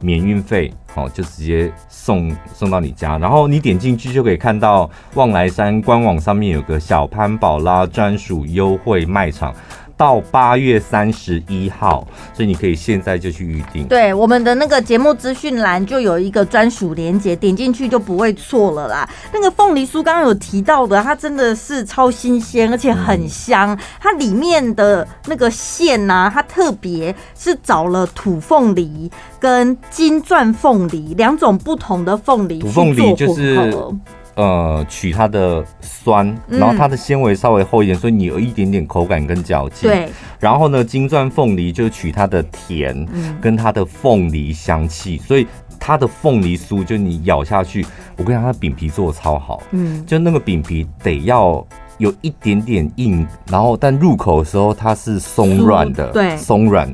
[0.00, 3.16] 免运费，好，就直接送送到你家。
[3.18, 9.54] 然后你点进去就可以看到旺来山官网上面有个小潘宝拉专属优惠卖场。
[9.98, 13.84] 到八月三十一号，所以你可以现在就去预定。
[13.88, 19.06] 对，我们的那个节目资讯栏就有一个专属链接，点进去就不会错了啦。
[19.32, 23.74] 那个凤梨酥刚刚有提到的，它真的是超新鲜，而且很香。
[23.74, 32.94] 嗯、它里面的那个馅呐、啊，它特别是找了土凤梨跟金钻凤梨两种不同的凤梨去做混合。
[32.94, 33.98] 土凤梨就是。
[34.38, 39.90] 呃，取它的酸，然后它的纤维稍微厚一点，所以你有一点点口感跟嚼劲。
[39.90, 40.08] 对。
[40.38, 43.04] 然后呢，金钻凤梨就取它的甜，
[43.40, 45.44] 跟它的凤梨香气，所以
[45.80, 47.84] 它的凤梨酥就你咬下去，
[48.16, 49.60] 我跟你讲，它的饼皮做的超好。
[49.72, 50.06] 嗯。
[50.06, 56.88] 就那个饼皮得要有一点点硬，然后但入口的时候它是松软的，对，松软。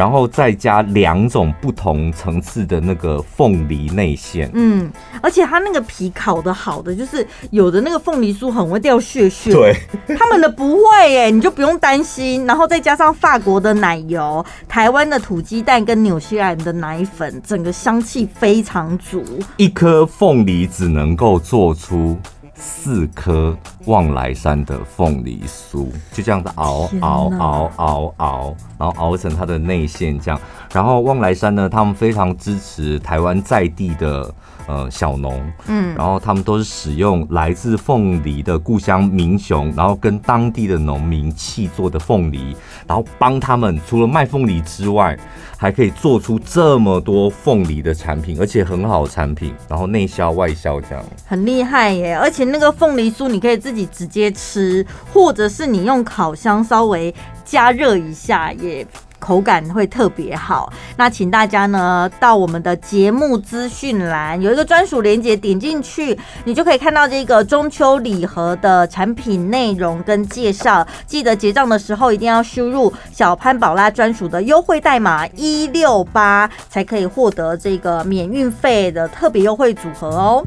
[0.00, 9.76] 然后再加两种不同层次的那个凤梨内馅，嗯，而且它那个皮烤的好的，就是有的那个凤梨酥很会掉屑屑，对，
[10.16, 12.46] 他们的不会耶，你就不用担心。
[12.46, 19.22] 然后再加上法国的奶油、台湾的土鸡蛋跟纽西兰的奶粉，整个香气非常足。
[19.58, 22.18] 一颗凤梨只能够做出。
[22.60, 30.38] 四颗望来山的凤梨酥，就这样子熬熬熬熬熬，然后熬成它的内馅这样。
[30.72, 34.32] 然后望来山呢，他们非常支持台湾在地的。
[34.70, 42.54] 呃，小农，嗯，然后他们都是使用来自凤梨的故乡民雄，然后跟当地的农民契作的凤梨，
[42.86, 45.18] 然后帮他们除了卖凤梨之外，
[45.56, 52.14] 还可以做出这么多凤梨的产品，而且很好产品，然后内销外销这样，很厉害耶！
[52.14, 57.12] 而且那个凤梨酥你可以自己直接吃，或者是你用烤箱稍微
[57.44, 58.86] 加热一下也。
[59.20, 70.84] 口感会特别好，那请大家呢到我们的节目资讯栏有一个专属链接，点进去你就可以看到这个中秋礼盒的产品内容跟介绍。
[71.06, 80.42] 记得结账的时候一定要输入小潘宝拉专属的优惠代码一六八，才可以获得这个免运费的特别优惠组合哦。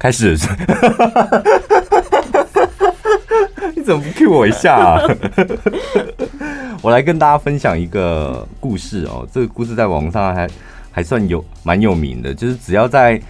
[0.00, 0.32] 开始，
[3.76, 4.98] 你怎么不 cue 我一下啊？
[6.80, 9.28] 我来跟大家分享一个故事哦。
[9.30, 10.48] 这个故事在网上还
[10.90, 13.20] 还算有蛮有名的，就是只要在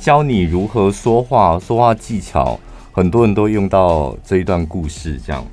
[0.00, 2.58] 教你如何说话、说话技巧，
[2.90, 5.20] 很多人都用到这一段故事。
[5.24, 5.46] 这样，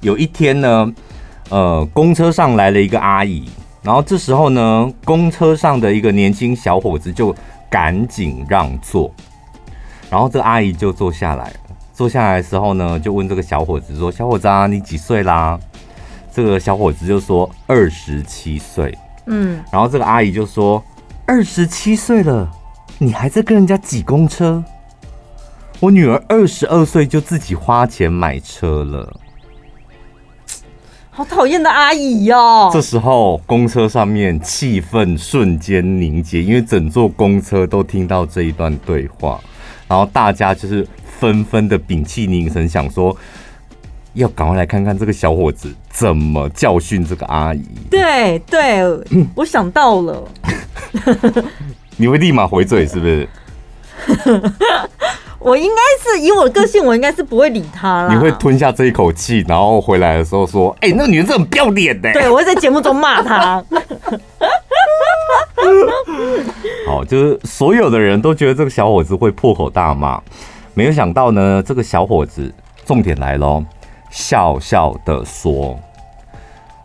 [0.00, 0.92] 有一天呢，
[1.50, 3.48] 呃，公车上来了一个阿姨，
[3.84, 7.32] 然后这时候呢，公车上的一个年轻小伙子就
[7.70, 9.14] 赶紧让座，
[10.14, 11.52] 然后这个阿姨就坐下来。
[11.92, 15.58] 坐下来的时候呢，就问这个小伙子说：“小伙子啊，你几岁啦？”
[16.32, 18.96] 这个小伙子就说：“二十七岁。”
[19.26, 20.80] 嗯，然后这个阿姨就说
[21.26, 22.48] ：“二十七岁了，
[22.98, 24.62] 你还在跟人家挤公车？
[25.80, 29.12] 我女儿二十二岁就自己花钱买车了。”
[31.10, 32.70] 好讨厌的阿姨哟！
[32.72, 39.40] 这时候公车上面气氛瞬间凝结，因为整座公车都听到这一段对话，
[39.88, 40.86] 然后大家就是。
[41.20, 43.16] 纷纷的屏气凝神，想说
[44.14, 47.64] 要赶快来看看这个小伙子怎么教训这个阿姨。
[47.88, 48.82] 对对，
[49.36, 50.22] 我想到了，
[51.96, 53.28] 你会立马回嘴是不是？
[55.38, 58.12] 我应该是以我的个性，我应该是不会理他了。
[58.12, 63.62] 你会吞下这一口气，然后回来的时候说：“哎、欸，那个女人真的很不要脸的。”对，我会在节目中骂他。
[66.86, 70.20] 好，就是所有的人都觉得这个小伙子会破口大骂。
[70.74, 72.52] 没有想到呢，这个小伙子
[72.84, 73.64] 重点来喽，
[74.10, 75.78] 笑笑的说：“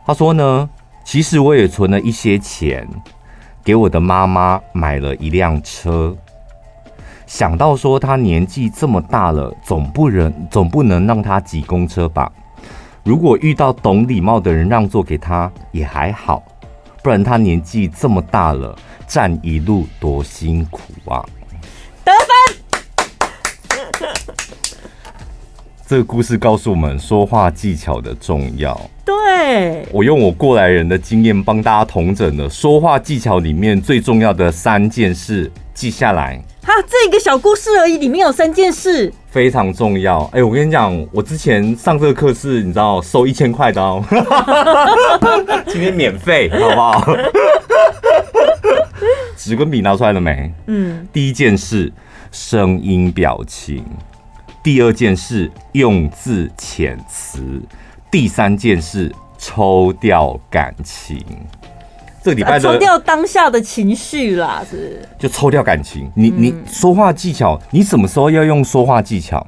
[0.06, 0.70] 他说呢，
[1.04, 2.88] 其实我也存了一些钱，
[3.64, 6.16] 给我的妈妈买了一辆车。
[7.26, 12.32] 想到说他年纪这么大了，总不能总不能让他挤公车吧？
[13.04, 16.44] 如果遇到懂礼貌的人让座给他也还好，
[17.02, 18.78] 不然他年纪这么大了，
[19.08, 21.24] 站一路多辛苦啊！”
[22.04, 22.28] 得分。
[25.88, 28.80] 这个故事告诉我们说话技巧的重要。
[29.04, 36.40] 对，我用我过来人的经验帮大家统整了说话技巧里面最重要的三件事，记下来。
[36.62, 40.24] 哈，这个小故事而已，里面有三件事，非常重要。
[40.34, 44.04] 哎，我跟你讲，我之前上这个课是，你知道收一千块的哦，
[45.68, 47.04] 今天免费，好不好？
[49.38, 50.52] 纸跟笔拿出来了没？
[50.68, 51.08] 嗯。
[51.14, 51.92] 第一件事，
[52.32, 53.86] 声音表情。
[54.62, 57.40] 第二件事，用字遣词；
[58.12, 61.18] 第三件事，抽掉感情。
[62.22, 66.12] 这个礼拜的抽掉当下的情绪啦，是就抽掉感情。
[66.16, 69.46] 你你说话技巧，你什么时候要用说话技巧？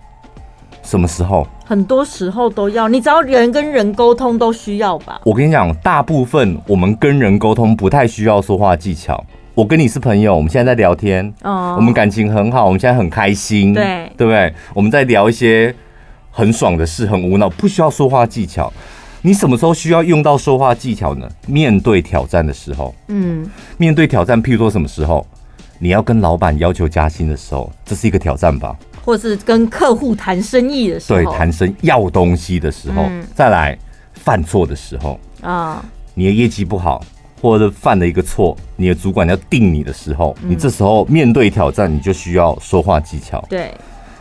[0.83, 1.45] 什么时候？
[1.65, 2.87] 很多时候都要。
[2.87, 5.21] 你只要人跟人沟通都需要吧？
[5.23, 9.23] 我跟你讲，大部分我们跟人沟通不太需要说话技巧。
[9.53, 14.51] 我跟你是朋友，我们现在在聊天，哦，我们感情很好，我们现在很开心，对，对不对？
[14.73, 15.73] 我们在聊一些
[16.31, 18.71] 很爽的事，很无脑，不需要说话技巧。
[19.21, 21.29] 你什么时候需要用到说话技巧呢？
[21.47, 25.25] 面对挑战的时候，嗯，面对挑战，譬如说什么时候，
[25.79, 28.75] 你要跟老板要求加薪的时候，这是一个挑战吧？
[29.03, 33.77] 或是跟客户谈生意的时候，对，谈生意要东西的时候，嗯，再来
[34.13, 37.03] 犯错的时候啊，你的业绩不好。
[37.41, 43.43] 或者犯了一个错，你的主管要定你的时候，你这时候面对挑战，你就需要说话技巧。
[43.49, 43.73] 对，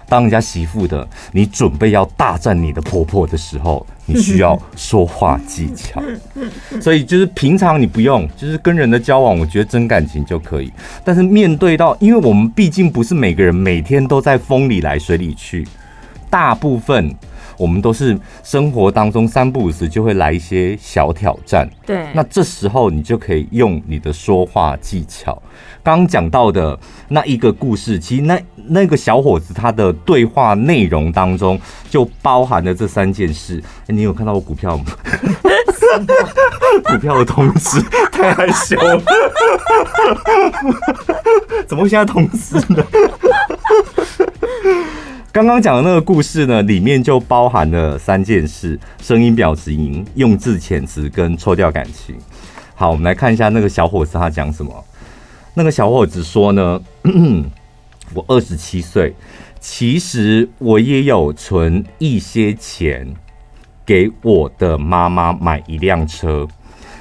[0.09, 6.03] 当人家媳妇的，你准备要大战你的婆婆的时候，你需要说话技巧。
[6.81, 10.73] 所以就是平常你不用，就是跟人的交往，我觉得真感情就可以。
[11.05, 15.67] 但是面对到，因为我们毕竟不是每个人每天都在风里来水里去，
[16.29, 17.15] 大部分。
[17.61, 22.07] 我们都是生活当中三不五时就会来一些小挑战，对。
[22.15, 25.41] 那这时候你就可以用你的说话技巧。
[25.83, 33.63] 刚讲到的那一个故事，其实那那个小伙子他的对话内容当中就包含了这三件事。
[33.89, 34.85] 你有看到我股票吗？
[36.85, 37.83] 股票的通知
[38.13, 39.03] 太害羞了，
[41.67, 42.85] 怎么会现在通知呢？
[45.33, 52.17] 刚刚讲的那个故事呢，里面就包含了三件事：声音、表情、用字遣词跟抽掉感情。
[52.75, 54.85] 好，我们来看一下那个小伙子他讲什么。
[55.55, 56.81] 那个小伙子说呢
[58.13, 59.15] ：“我二十七岁，
[59.61, 63.15] 其实我也有存一些钱，
[63.87, 66.45] 给我的妈妈买一辆车。”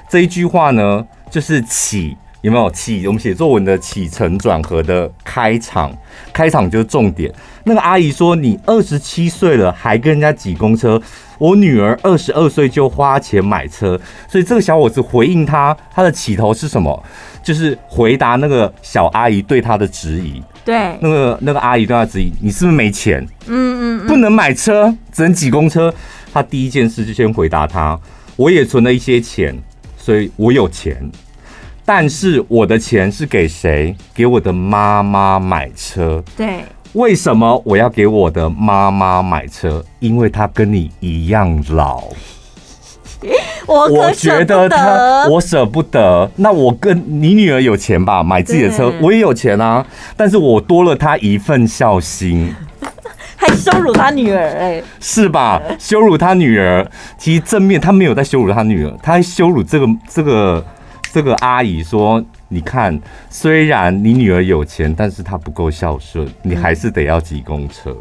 [0.07, 2.15] 这一句话呢，就是起。
[2.41, 3.05] 有没有起？
[3.05, 5.91] 我们写作文的起承转合的开场，
[6.31, 7.29] 开场就是重点。
[7.69, 10.99] 那个阿姨说：“你二十七岁了，还跟人家挤公车。
[11.37, 13.97] 我女儿二十二岁就花钱买车。”
[14.27, 17.03] 所以这个小伙子回应他，他的起头是什么？
[17.43, 20.41] 就是回答那个小阿姨对他的质疑。
[20.65, 23.23] 对，那个那个阿姨对他质疑：“你是不是没钱？
[23.45, 25.93] 嗯嗯，不能买车，只能挤公车。”
[26.33, 27.99] 他第一件事就先回答他
[28.35, 29.55] ：“我也存了一些钱，
[29.95, 30.97] 所以我有钱。
[31.85, 33.95] 但是我的钱是给谁？
[34.13, 36.23] 给我的妈妈买车。
[36.37, 36.63] 对，
[36.93, 39.83] 为什么我要给我的妈妈买车？
[39.99, 42.03] 因为她跟你一样老。
[43.67, 46.27] ”我我觉得他，我舍不得。
[46.37, 49.85] 那我跟你女儿有钱吧，买自己的车，我也有钱啊。
[50.17, 52.51] 但是我多了她一份孝心，
[53.37, 55.61] 还羞辱她女儿哎，是吧？
[55.77, 60.65] 羞辱她女儿，其实正面他没有在羞辱他女儿，他还羞辱这个这个
[61.13, 67.95] 这个阿姨说：“你看，虽然你女儿有钱，但是她不够孝顺，你还是得要挤公车。”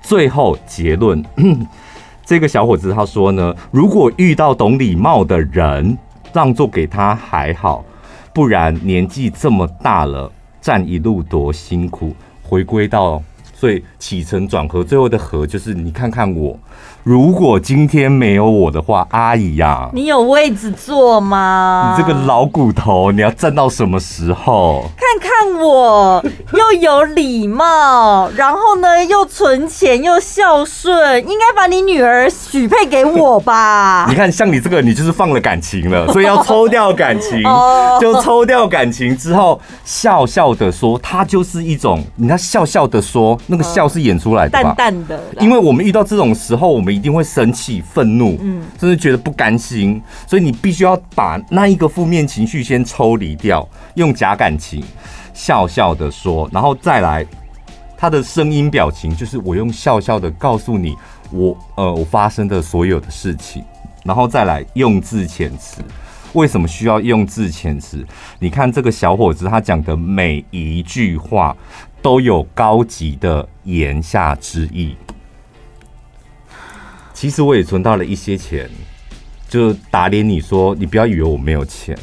[0.00, 1.22] 最后结论。
[2.24, 5.98] 这个小伙子他说呢，如果遇到懂礼貌的人，
[6.32, 7.84] 让座给他还好，
[8.32, 10.30] 不然年纪这么大了，
[10.60, 12.14] 站一路多辛苦。
[12.42, 13.20] 回归到
[13.52, 16.58] 所以起承转合，最后的合就是你看看我。
[17.02, 21.94] 如果今天没有我的话，阿姨呀、啊，你有位置坐吗？
[21.96, 24.84] 你这个老骨头，你要站到什么时候？
[24.98, 26.22] 看看我，
[26.52, 34.04] 又有礼貌，然后呢又存钱又孝顺，应该把你女儿许配给我吧？
[34.10, 37.42] 你看，像你这个，你就是放了感情了，所以要抽掉感情，
[37.98, 44.74] 就抽掉感情之后，笑笑的说，他就是一种，你看笑笑的说，那个笑是演出来的吧？
[44.76, 46.89] 淡淡的，因为我们遇到这种时候，我们。
[46.90, 54.82] 一定会生气、愤怒，嗯，甚至觉得不甘心，所以你必须要把那一个负面情绪先抽离掉，用假感情
[55.32, 57.24] 笑笑的说，然后再来
[57.96, 60.96] 他的声音表情，就是我用笑笑的告诉你
[61.30, 63.62] 我呃我发生的所有的事情，
[64.04, 65.82] 然后再来用字遣词。
[66.32, 68.06] 为什么需要用字遣词？
[68.38, 71.56] 你看这个小伙子他讲的每一句话
[72.00, 74.94] 都有高级的言下之意。
[77.20, 78.66] 其实我也存到了一些钱，
[79.46, 81.94] 就打脸你说，你不要以为我没有钱，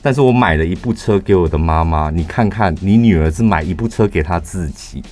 [0.00, 2.08] 但是我买了一部车给我的妈妈。
[2.08, 5.02] 你看看，你女儿是买一部车给她自己，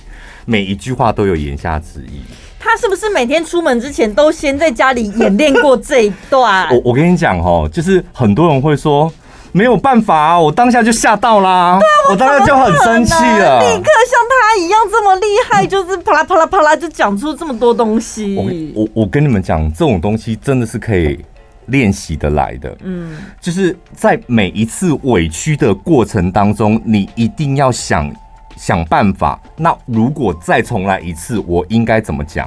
[0.45, 2.21] 每一句话都有言下之意。
[2.59, 6.67] 她是不是每天出门之前都先在家里演练过这一段？
[6.73, 9.13] 我我跟你讲哦，就是很多人会说。
[9.55, 18.35] 没有办法啊，我当下就吓到啦，对啊，我当下就很生气了，立刻像他一样这么厉害， 就是啪啦啪啦啪啦就讲出这么多东西。
[18.75, 21.23] 我我我跟你们讲，这种东西真的是可以
[21.67, 22.77] 练习的来的。
[22.83, 28.13] 嗯，就是在每一次委屈的过程当中，你一定要想
[28.57, 29.39] 想办法。
[29.55, 32.45] 那如果再重来一次，我应该怎么讲？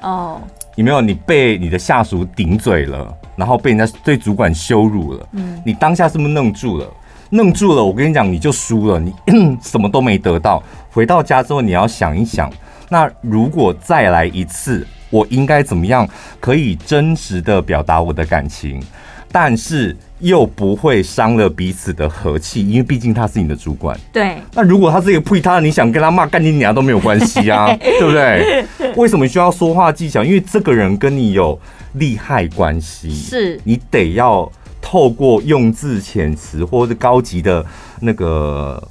[0.00, 0.40] 哦。
[0.74, 5.28] 有没有你被你的下属顶嘴了，然后被人家对主管羞辱了？
[5.32, 6.86] 嗯，你当下是不是愣住了？
[7.30, 9.12] 愣住了，我跟你讲，你就输了，你
[9.62, 10.62] 什么都没得到。
[10.90, 12.52] 回到家之后，你要想一想，
[12.90, 16.06] 那如果再来一次，我应该怎么样
[16.40, 18.82] 可以真实的表达我的感情？
[19.30, 23.98] 但是又不会伤了彼此的和气，因为毕竟他是你的主管。
[24.12, 24.38] 对。
[24.54, 28.64] 那如果他是一个呸他，你想跟他骂干你娘都没有关系啊， 对不对？
[28.96, 30.24] 为什么需要说话技巧？
[30.24, 31.58] 因为这个人跟你有
[31.94, 34.50] 利害关系，是你得要
[34.80, 37.64] 透过用字遣词或者高级的
[38.00, 38.82] 那个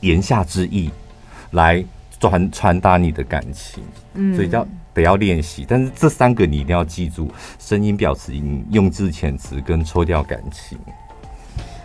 [0.00, 0.90] 言下之意
[1.52, 1.84] 来
[2.18, 3.84] 传传达你的感情。
[4.14, 4.66] 嗯，所以叫。
[4.94, 10.78] 得要练习，但是这三个你一定要记住：声音、表词音、用字遣词跟抽掉感情。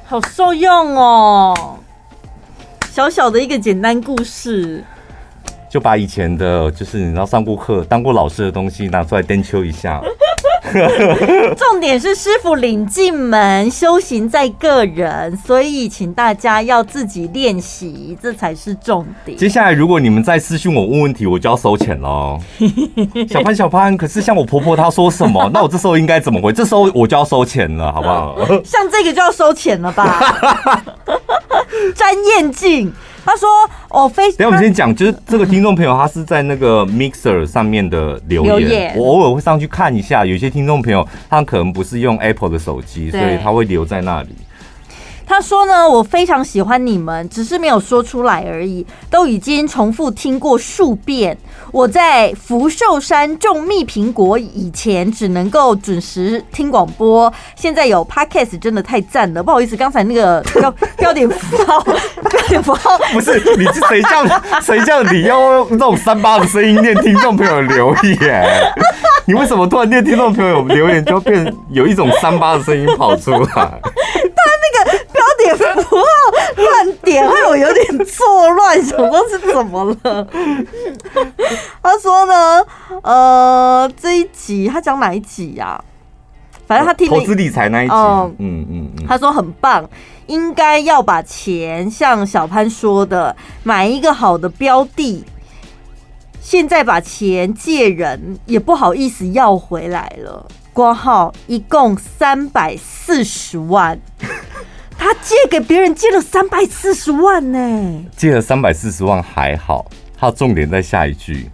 [0.05, 1.77] 好受用哦！
[2.91, 4.83] 小小的一个简单故事，
[5.69, 10.01] 就把以前的，就是你知道上过课、当过老师的东西拿出来颠秋一下。
[11.57, 19.37] 重点是师傅领进门，修行在个人，所以请大家要自己练习，这才是重点。
[19.37, 22.39] 接下来，如果你们再私讯我问问题，我就要收钱喽。
[23.29, 26.51] 小潘，小潘，可是像我婆婆她说什么，那我这时候应该怎么回？
[26.51, 28.35] 这时候我就要收钱了，好不好？
[28.63, 30.83] 像这个就要收钱了吧？
[31.95, 32.91] 詹彦静。
[33.25, 33.49] 他说
[33.91, 34.31] ：“哦，非……
[34.31, 40.25] 等下我们先讲，就是这个听众朋友，他是在那个 Mixer 上面的留言，留言我偶尔会上去看一下。
[40.25, 44.29] 有些听众朋友，他可能不是用 Apple 的手机，所以他会留在那里。”
[45.27, 51.37] 他说呢，我非常喜欢你们，只是没有说出来而已，都已经重复听过数遍。
[51.73, 59.43] 我在福寿山种蜜苹果以前，只能够准时听广播，现在有 Podcast 真的太赞了。
[59.43, 64.25] 不好意思，刚才那个标标点符号，标点符号不是你是谁叫
[64.61, 68.45] 谁叫你要用那种三八的声音念听众朋友留言？
[69.25, 73.81] 你为什么突然念听众朋友留言就变有一种三八的声音跑出来？
[75.55, 76.03] 点符号
[76.55, 80.27] 乱点，害我有点错乱，想说是怎么了？
[81.81, 82.65] 他说呢，
[83.03, 85.83] 呃，这一集他讲哪一集呀、啊？
[86.67, 89.89] 反正他听投资理财那一集，嗯嗯嗯，他说很棒，
[90.25, 93.33] 应该要把钱像小潘说的，
[93.63, 95.23] 买一个好的标的。
[96.41, 100.45] 现在把钱借人也不好意思要回来了。
[100.71, 103.99] 挂号一共三百四十万，
[104.97, 108.03] 他借给别人借了三百四十万呢。
[108.15, 109.85] 借了三百四十万还好，
[110.17, 111.49] 他重点在下一句，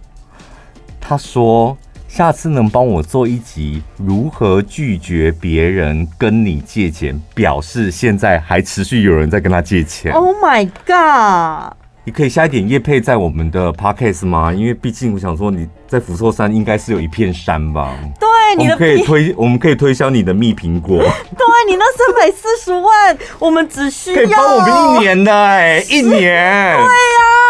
[1.00, 1.76] 他说。
[2.06, 10.12] 下次能帮我做一集如何拒绝别人跟你借钱，表示现在还持续有人在跟他借钱。
[10.12, 11.76] Oh my god！
[12.06, 14.52] 你可以下一点叶配在我们的 podcast 吗？
[14.52, 17.96] 因为毕竟我想说你在福寿山应该是有一片山吧？
[18.20, 18.28] 对，
[18.62, 20.98] 你的可以推，我们可以推销你的蜜苹果。
[21.34, 26.76] 对，你那三百四十万，我们只需要可以包我们一年的哎、欸，一年。
[26.76, 26.86] 对呀。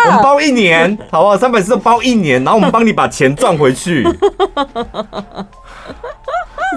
[0.06, 1.36] 我们包一年，好不好？
[1.36, 4.04] 三百四包一年，然后我们帮你把钱赚回去。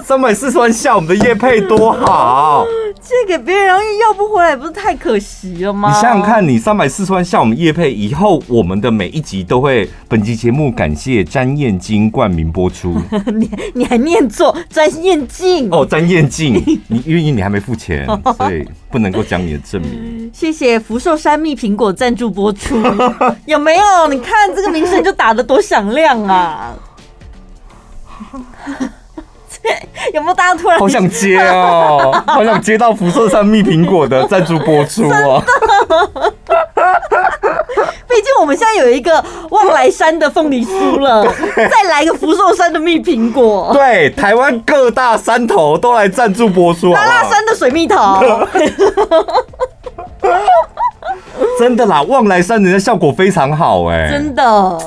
[0.08, 2.64] 三百四十万下我们的业配多好，
[2.98, 5.90] 借给别人然后又要不回来，不是太可惜了吗？
[5.90, 9.86] 你想想看，你三百四十万下我们业配以后，我们的每一集都会。
[10.08, 12.96] 本集节目感谢詹燕京冠名播出。
[13.34, 16.54] 你你还念错，詹燕京哦，詹燕京，
[16.88, 18.06] 你因为你还没付钱，
[18.38, 20.30] 所以不能够讲你的证明。
[20.32, 22.80] 谢谢福寿山蜜苹果赞助播出，
[23.44, 24.08] 有没有？
[24.08, 26.72] 你看这个名声就打得多响亮啊！
[30.14, 35.42] 有没有大家突然好想接哦， 好想接到福寿山蜜苹果的赞助播出啊！
[38.08, 41.24] 毕竟我们现在有一个望来山的凤梨酥了，
[41.56, 43.70] 再来一个福寿山的蜜苹果。
[43.72, 46.92] 对，台湾各大山头都来赞助播出。
[46.92, 48.22] 拉拉山的水蜜桃，
[51.58, 54.78] 真的啦，望来山人的效果非常好哎，真的。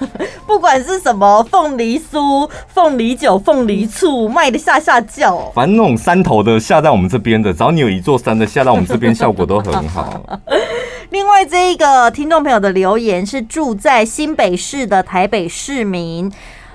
[0.46, 5.50] 不管是什么凤梨酥、凤梨酒、凤梨醋，卖的下下叫。
[5.54, 10.22] 反正那种山头的下在我们这边的，只要你有一座山的下到我们这边，效果都很好。
[11.10, 16.26] 另外，这一个听众朋友的留言是住在新北市的台北市民，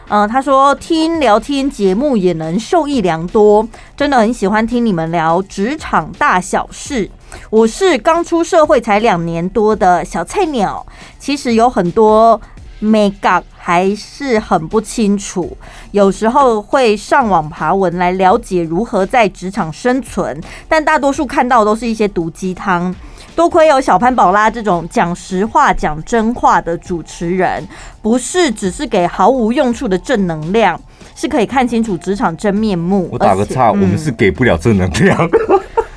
[0.08, 7.10] 嗯、呃，他说听聊天节目也能受益良多，真的很喜欢听你们聊职场大小事。
[7.50, 10.86] 我是刚出社会才两年多的小菜鸟，
[11.20, 12.40] 其实有很多。
[12.82, 15.56] Makeup 还是很不清楚，
[15.92, 22.94] 有时候会上网爬文来了解如何在职场生存，但大多数看到都是一些毒鸡汤。
[23.34, 27.66] 多亏有小潘宝拉这种讲实话、讲真话的主持人，
[28.02, 30.80] 不是只是给毫无用处的正能量，
[31.16, 33.08] 是可以看清楚职场真面目。
[33.12, 35.30] 我打个岔，嗯、我们是给不了正能量。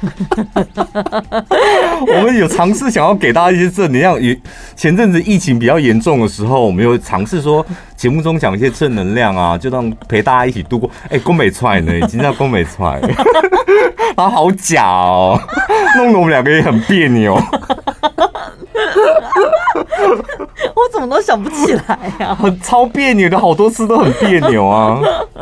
[2.07, 4.21] 我们有尝试想要给大家一些正能量。
[4.21, 4.39] 也
[4.77, 7.65] 前阵子疫情比较严重的时候，我们有尝试说
[7.97, 10.91] 节目中讲一些正能量啊，就当陪大家一起度过。
[11.05, 11.93] 哎、欸，宫美踹呢？
[12.09, 13.01] 今天宫美踹，
[14.17, 15.41] 他，好假哦，
[15.97, 17.41] 弄得我们两个也很别扭。
[20.75, 22.35] 我怎么都想不起来呀、啊？
[22.35, 25.01] 很超别扭的，好多次都很别扭啊。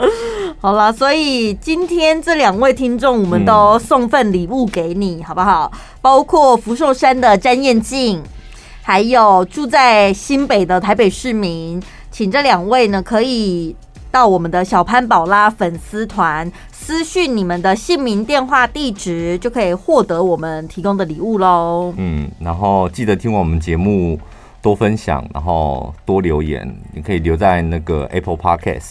[0.60, 5.70] 好啦，所以今天这两位听众，我们都送份礼物给你，好不好？
[6.00, 8.22] 包括福寿山的詹燕静，
[8.82, 13.74] 还有住在新北的台北市民，请这两位呢，可以
[14.12, 21.92] 到我们的小潘宝拉粉丝团私讯你们的姓名、电话、地址，就可以获得我们提供的礼物喽。
[21.96, 24.20] 嗯，然后记得听我们节目，
[24.60, 28.90] 多分享，然后多留言，你可以留在那个 Apple Podcast。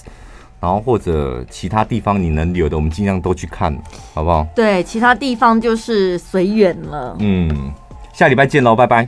[0.60, 3.76] 然后或者其他地方你能留的，我们尽量都去看，
[4.14, 4.46] 好不好？
[4.56, 7.16] 对，其他地方就是随缘了。
[7.20, 7.72] 嗯，
[8.14, 9.08] 下礼拜见喽，拜拜。